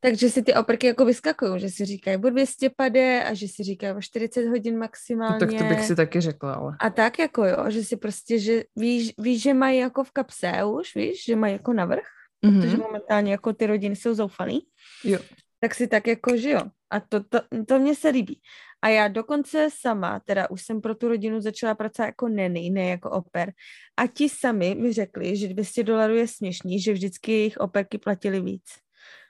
[0.00, 3.62] takže si ty operky jako vyskakují, že si říkají o 200 pade a že si
[3.64, 5.34] říkají o 40 hodin maximálně.
[5.34, 6.76] No, tak to bych si taky řekla, ale.
[6.80, 10.64] A tak jako jo, že si prostě, že víš, víš, že mají jako v kapse
[10.64, 12.61] už, víš, že mají jako navrh mm-hmm.
[12.61, 14.66] protože momentálně jako ty rodiny jsou zoufalý,
[15.05, 15.18] jo.
[15.61, 16.61] tak si tak jako, jo.
[16.91, 18.41] A to, to, to mně se líbí.
[18.82, 22.88] A já dokonce sama, teda už jsem pro tu rodinu začala pracovat jako neny, ne
[22.88, 23.53] jako oper.
[23.97, 28.41] A ti sami mi řekli, že 200 dolarů je směšný, že vždycky jejich operky platili
[28.41, 28.64] víc.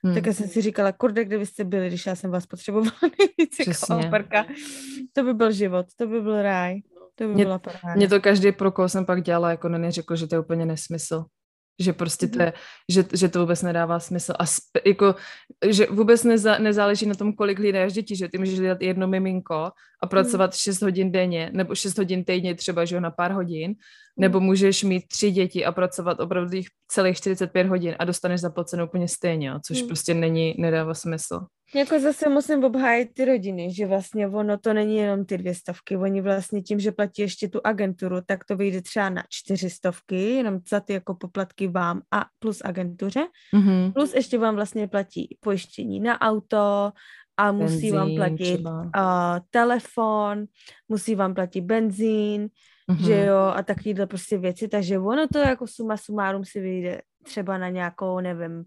[0.04, 0.14] Hmm.
[0.14, 3.58] Tak já jsem si říkala, kurde, kde byste byli, když já jsem vás potřebovala nejvíc
[3.58, 4.46] jako operka.
[5.12, 6.80] To by byl život, to by byl ráj.
[7.14, 7.94] To by mě, byla paráda.
[7.96, 10.66] Mě to každý, pro koho jsem pak dělala, jako neny řekl, že to je úplně
[10.66, 11.24] nesmysl
[11.80, 12.46] že prostě to mhm.
[12.46, 12.52] je,
[12.88, 15.14] že, že to vůbec nedává smysl a sp, jako,
[15.68, 19.70] že vůbec neza, nezáleží na tom, kolik hlídáš děti, že ty můžeš hlídat jedno miminko
[20.02, 23.74] a pracovat 6 hodin denně, nebo 6 hodin týdně třeba, že jo, na pár hodin,
[24.20, 29.08] nebo můžeš mít tři děti a pracovat opravdu celých 45 hodin a dostaneš zaplacenou úplně
[29.08, 29.86] stejně, což hmm.
[29.86, 31.40] prostě není, nedává smysl.
[31.74, 35.96] Jako zase musím obhájit ty rodiny, že vlastně ono to není jenom ty dvě stovky,
[35.96, 40.16] oni vlastně tím, že platí ještě tu agenturu, tak to vyjde třeba na čtyři stovky,
[40.16, 43.92] jenom za ty jako poplatky vám a plus agentuře, mm-hmm.
[43.92, 46.92] plus ještě vám vlastně platí pojištění na auto,
[47.40, 48.80] a musí benzín, vám platit uh,
[49.50, 50.44] telefon,
[50.88, 52.48] musí vám platit benzín,
[52.90, 53.06] mm-hmm.
[53.06, 57.58] že jo, a takovýhle prostě věci, takže ono to jako suma sumárum si vyjde třeba
[57.58, 58.64] na nějakou, nevím,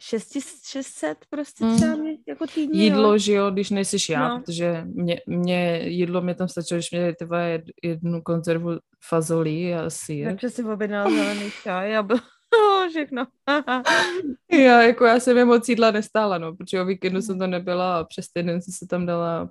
[0.00, 1.76] 600 prostě mm.
[1.76, 3.18] třeba mě, jako týdně, Jídlo, jo.
[3.18, 4.40] že jo, když nejsi já, no.
[4.40, 7.40] protože mě, mě, jídlo mě tam stačilo, když mě třeba
[7.82, 8.70] jednu konzervu
[9.08, 10.26] fazolí a sír.
[10.28, 12.20] Takže si objednala zelený čaj a bylo
[12.90, 13.26] všechno.
[14.52, 17.98] já, jako já jsem je moc jídla nestála, no, protože o víkendu jsem to nebyla
[17.98, 19.50] a přes týden jsem se tam dala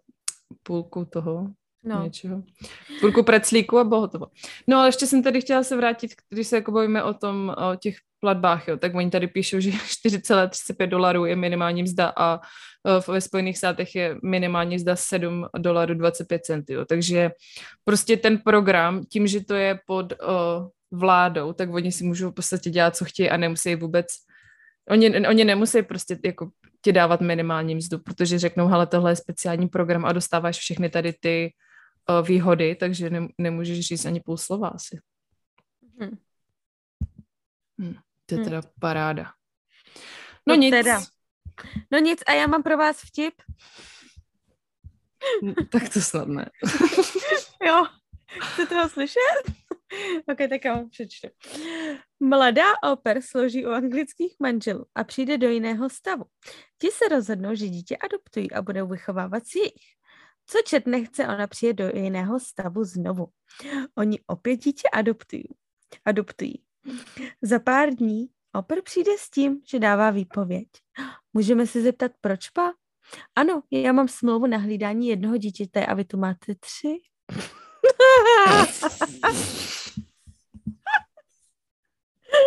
[0.63, 1.47] půlku toho
[1.83, 2.03] no.
[2.03, 2.43] něčeho.
[2.99, 4.25] Půlku preclíku a bylo hotovo.
[4.67, 7.75] No ale ještě jsem tady chtěla se vrátit, když se jako bavíme o tom, o
[7.75, 9.69] těch platbách, jo, tak oni tady píšou, že
[10.07, 12.39] 4,35 dolarů je minimální mzda a
[13.07, 16.73] e, ve Spojených státech je minimální mzda 7 dolarů 25 centů.
[16.89, 17.31] Takže
[17.83, 20.17] prostě ten program, tím, že to je pod o,
[20.91, 24.07] vládou, tak oni si můžou v podstatě dělat, co chtějí a nemusí vůbec
[24.89, 26.49] Oni, oni nemusí prostě jako
[26.81, 31.13] ti dávat minimální mzdu, protože řeknou, hele, tohle je speciální program a dostáváš všechny tady
[31.19, 31.53] ty
[32.21, 34.99] výhody, takže ne, nemůžeš říct ani půl slova asi.
[35.99, 36.17] Hmm.
[37.79, 37.95] Hmm,
[38.25, 38.43] to je hmm.
[38.43, 39.23] teda paráda.
[40.47, 40.71] No, no nic.
[40.71, 41.01] Teda.
[41.91, 43.33] No nic, a já mám pro vás vtip.
[45.71, 46.49] tak to snad ne.
[47.65, 47.85] jo,
[48.41, 49.61] chcete ho slyšet?
[50.27, 51.27] ok, tak já vám přečtu.
[52.19, 56.23] Mladá oper složí u anglických manželů a přijde do jiného stavu.
[56.77, 60.00] Ti se rozhodnou, že dítě adoptují a budou vychovávat si jejich.
[60.51, 63.27] Co čet nechce, ona přijde do jiného stavu znovu.
[63.97, 65.43] Oni opět dítě adoptují.
[66.05, 66.63] adoptují.
[67.41, 70.67] Za pár dní oper přijde s tím, že dává výpověď.
[71.33, 72.73] Můžeme se zeptat, proč pa?
[73.35, 76.97] Ano, já mám smlouvu na hlídání jednoho dítěte a vy tu máte tři.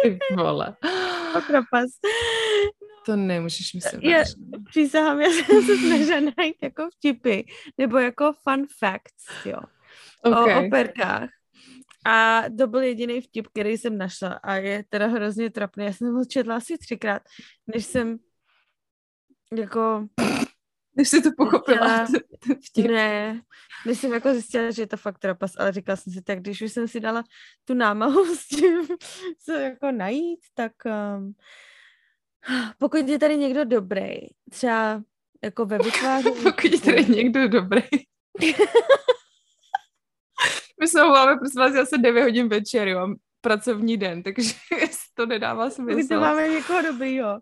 [0.05, 0.77] Ty vole.
[1.39, 1.91] Okrapas.
[3.07, 4.23] To nemůžeš mi se já,
[4.69, 7.43] Přísahám, já jsem se snažila najít jako vtipy,
[7.79, 9.59] nebo jako fun facts, jo.
[10.23, 10.55] Okay.
[10.55, 11.29] O operkách.
[12.07, 15.85] A to byl jediný vtip, který jsem našla a je teda hrozně trapný.
[15.85, 17.23] Já jsem ho četla asi třikrát,
[17.75, 18.19] než jsem
[19.57, 20.07] jako
[20.97, 22.07] než jsi to pochopila.
[22.67, 22.87] Vtip.
[22.87, 23.41] Ne,
[23.87, 26.63] než jsem jako zjistila, že je to fakt trapas, ale říkala jsem si, tak když
[26.63, 27.25] už jsem si dala
[27.65, 28.87] tu námahu s tím,
[29.45, 30.73] co jako najít, tak
[31.17, 31.33] um,
[32.79, 34.15] pokud je tady někdo dobrý,
[34.51, 35.03] třeba
[35.45, 36.37] jako ve vytváření...
[36.43, 37.83] pokud je tady někdo dobrý.
[40.81, 44.55] My se voláme, prosím vás, asi 9 hodin večer, jo, pracovní den, takže
[45.15, 45.97] to nedává smysl.
[45.97, 47.41] My to máme někoho dobrýho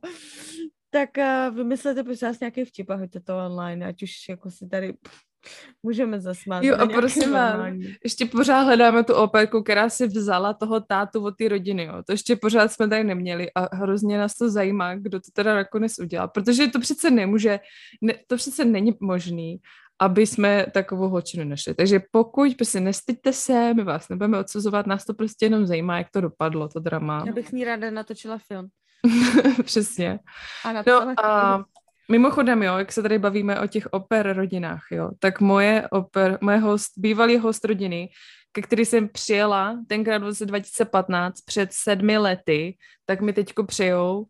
[0.93, 4.69] tak uh, vymyslete prosím vás nějaký vtip a hoďte to online, ať už jako si
[4.69, 4.95] tady
[5.83, 6.65] můžeme zasmát.
[6.65, 11.37] Jo a prosím vám, ještě pořád hledáme tu operku, která si vzala toho tátu od
[11.37, 12.03] té rodiny, jo.
[12.07, 15.99] To ještě pořád jsme tady neměli a hrozně nás to zajímá, kdo to teda nakonec
[15.99, 17.61] udělal, protože to přece nemůže,
[18.01, 19.61] ne, to přece není možný,
[20.01, 21.75] aby jsme takovou holčinu našli.
[21.75, 26.11] Takže pokud prostě nestyďte se, my vás nebudeme odsuzovat, nás to prostě jenom zajímá, jak
[26.11, 27.25] to dopadlo, to drama.
[27.27, 28.69] Já bych s ní ráda natočila film.
[29.65, 30.19] Přesně.
[30.65, 31.65] A na no, a
[32.11, 36.59] mimochodem, jo, jak se tady bavíme o těch oper rodinách, jo, tak moje oper, moje
[36.59, 38.09] host, bývalý host rodiny,
[38.53, 42.77] ke který jsem přijela tenkrát v roce 2015 před sedmi lety,
[43.07, 44.27] tak mi teďko přejou uh,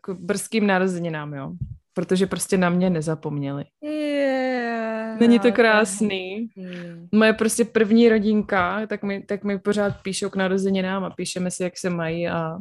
[0.00, 1.52] k brzkým narozeninám, jo
[1.94, 3.64] protože prostě na mě nezapomněli.
[3.82, 6.48] Yeah, Není to krásný?
[6.56, 7.08] Mm.
[7.12, 11.62] Moje prostě první rodinka, tak mi, tak mi pořád píšou k narozeninám a píšeme si,
[11.62, 12.28] jak se mají.
[12.28, 12.58] A...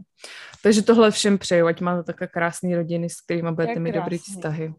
[0.63, 4.73] Takže tohle všem přeju, ať máte takové krásné rodiny, s kterými budete mít dobrý vztahy.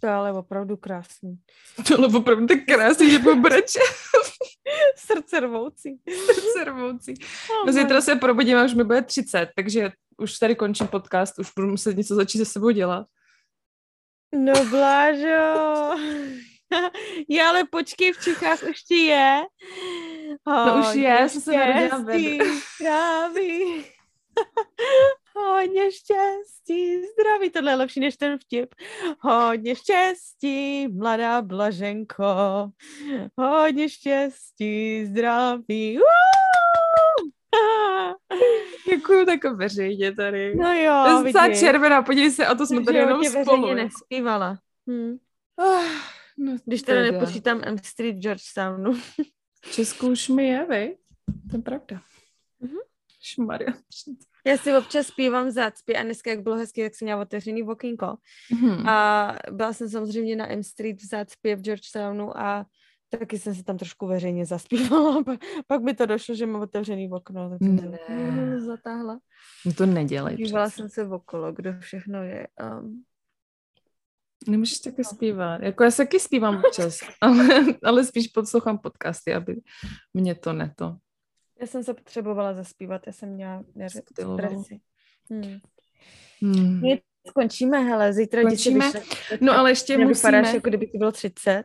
[0.00, 1.38] To je ale opravdu krásný.
[1.86, 3.78] To je opravdu tak krásný, že pobreče.
[4.96, 6.00] Srdce rvoucí.
[6.34, 7.14] Srdce rvoucí.
[7.50, 11.38] Oh, no zítra se probudím a už mi bude 30, takže už tady končím podcast,
[11.38, 13.06] už budu muset něco začít se sebou dělat.
[14.34, 15.92] No Blážo.
[17.28, 19.42] Já ale počkej, v Čechách už ti je.
[20.46, 21.98] Oh, no už je, jsem se narodila
[22.78, 23.84] Zdraví.
[25.36, 28.74] Hodně štěstí, zdraví, tohle je lepší než ten vtip.
[29.20, 32.24] Hodně štěstí, mladá Blaženko.
[33.38, 35.98] Hodně štěstí, zdraví.
[38.90, 40.54] Děkuju tak veřejně tady.
[40.56, 43.74] No jo, je červená, podívej se, a to jsme tady jenom spolu.
[43.74, 44.58] nespívala.
[44.90, 45.16] Hm.
[45.58, 48.92] Ah, No, Když teda, teda nepočítám M Street Georgetownu.
[49.64, 50.96] V Česku už mi je, vej?
[51.50, 52.02] To je pravda.
[52.62, 52.80] Mm-hmm.
[53.22, 53.72] Šmaria.
[54.46, 57.62] Já si občas zpívám v zácpě a dneska, jak bylo hezky, tak jsem měla otevřený
[57.62, 58.06] okýnko.
[58.06, 58.88] Mm-hmm.
[58.88, 62.66] A byla jsem samozřejmě na M Street v zácpě v Georgetownu a
[63.18, 65.22] taky jsem se tam trošku veřejně zaspívala.
[65.26, 67.50] Pak, pak mi to došlo, že mám otevřený okno.
[67.50, 68.60] Tak jsem ne.
[68.66, 69.18] zatáhla.
[69.66, 70.36] No to nedělej.
[70.36, 72.48] Dívala jsem se okolo, kdo všechno je.
[72.80, 73.04] Um,
[74.48, 75.62] Nemůžeš taky zpívat.
[75.62, 77.46] Jako já se taky zpívám občas, ale,
[77.84, 79.56] ale spíš poslouchám podcasty, aby
[80.14, 80.96] mě to neto.
[81.60, 83.64] Já jsem se potřebovala zaspívat, já jsem měla
[84.18, 84.80] depresi.
[85.30, 85.58] Hmm.
[86.42, 86.80] Hmm.
[86.80, 88.92] My skončíme, hele, zítra skončíme.
[89.40, 90.14] No ale ještě musíme.
[90.14, 91.64] Vypadáš, jako kdyby ti bylo 30.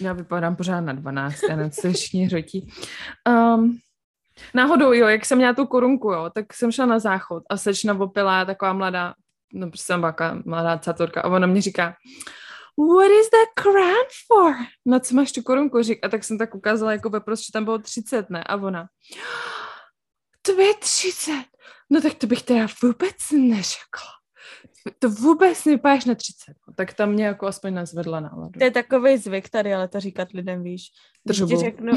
[0.00, 2.72] Já vypadám pořád na 12, já se všichni hrotí.
[3.28, 3.78] Um,
[4.54, 8.00] náhodou, jo, jak jsem měla tu korunku, jo, tak jsem šla na záchod a sečna
[8.00, 9.14] opila taková mladá
[9.52, 10.04] no prostě jsem
[10.44, 11.96] mladá catorka a ona mě říká,
[12.78, 14.54] what is that crown for?
[14.86, 15.82] Na co máš tu korunku?
[15.82, 18.44] Řík, a tak jsem tak ukázala, jako prostě tam bylo 30, ne?
[18.44, 18.86] A ona,
[20.42, 21.44] to je 30.
[21.90, 24.21] No tak to bych teda vůbec neřekla.
[24.98, 26.52] To vůbec nevypadáš na 30.
[26.68, 28.58] No, tak tam mě jako aspoň nazvedla náladu.
[28.58, 30.88] To je takový zvyk tady, ale to říkat lidem, víš.
[31.26, 31.46] Držbu.
[31.46, 31.92] Když ti řeknu,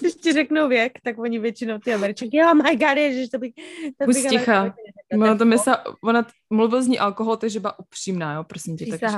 [0.00, 3.52] Když ti řeknou věk, tak oni většinou ty američanky, oh my god, ježiš, to bych...
[3.98, 4.74] To bych ticha.
[5.12, 8.86] Ona, to mysla, ona mluvil z ní alkohol, takže byla upřímná, jo, prosím tě.
[8.86, 9.16] Takže...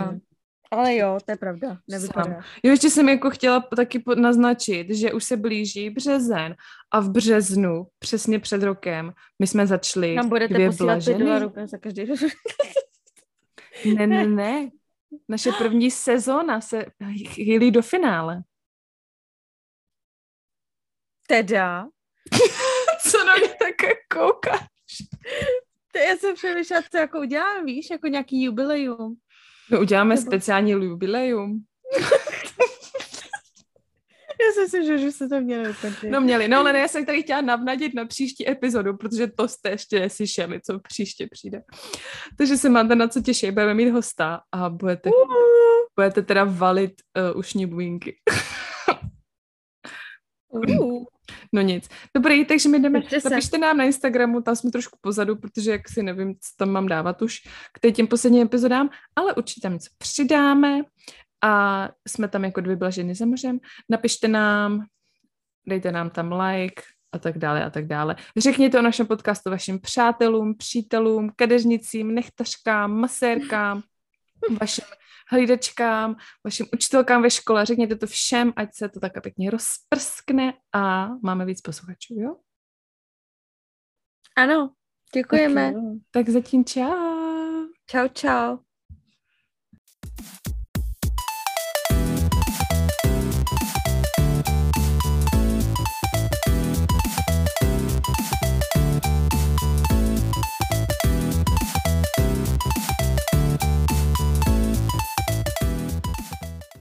[0.75, 2.45] Ale jo, to je pravda, nevypadá.
[2.63, 6.55] Jo, ještě jsem jako chtěla taky naznačit, že už se blíží březen
[6.91, 11.69] a v březnu, přesně před rokem, my jsme začali Nám budete dvě posílat blaženy.
[11.69, 12.07] za každý
[13.97, 14.71] Ne, ne, ne.
[15.29, 16.87] Naše první sezóna se
[17.29, 18.43] chýlí do finále.
[21.27, 21.89] Teda?
[23.11, 24.69] Co na mě také koukáš?
[25.93, 29.17] To já jsem přemýšlela, co jako uděláme, víš, jako nějaký jubileum.
[29.71, 30.27] No uděláme Nebo...
[30.27, 31.65] speciální jubileum.
[34.41, 36.11] já si myslím, že už se to měli ukončit.
[36.11, 39.49] No měli, no ale ne, já jsem tady chtěla navnadit na příští epizodu, protože to
[39.49, 41.63] jste ještě neslyšeli, co příště přijde.
[42.39, 45.15] Takže se máte na co těšit, budeme mít hosta a budete, uh.
[45.97, 46.93] budete teda valit
[47.33, 48.17] uh, ušní bujinky.
[50.49, 51.05] uh.
[51.53, 51.89] No nic.
[52.17, 56.03] Dobrý, takže my jdeme, napište nám na Instagramu, tam jsme trošku pozadu, protože jak si
[56.03, 57.37] nevím, co tam mám dávat už
[57.73, 60.83] k těm posledním epizodám, ale určitě tam něco přidáme
[61.45, 63.61] a jsme tam jako dvě blaženy za mořem.
[63.91, 64.85] Napište nám,
[65.69, 68.17] dejte nám tam like a tak dále a tak dále.
[68.37, 73.83] Řekněte o našem podcastu vašim přátelům, přítelům, kadeřnicím, nechtařkám, masérkám,
[74.61, 74.85] vašim
[75.31, 81.09] hlídačkám, vašim učitelkám ve škole, řekněte to všem, ať se to tak pěkně rozprskne a
[81.23, 82.37] máme víc posluchačů, jo?
[84.37, 84.71] Ano,
[85.15, 85.73] děkujeme.
[85.73, 87.67] Tak, tak zatím čau.
[87.87, 88.59] Čau, čau.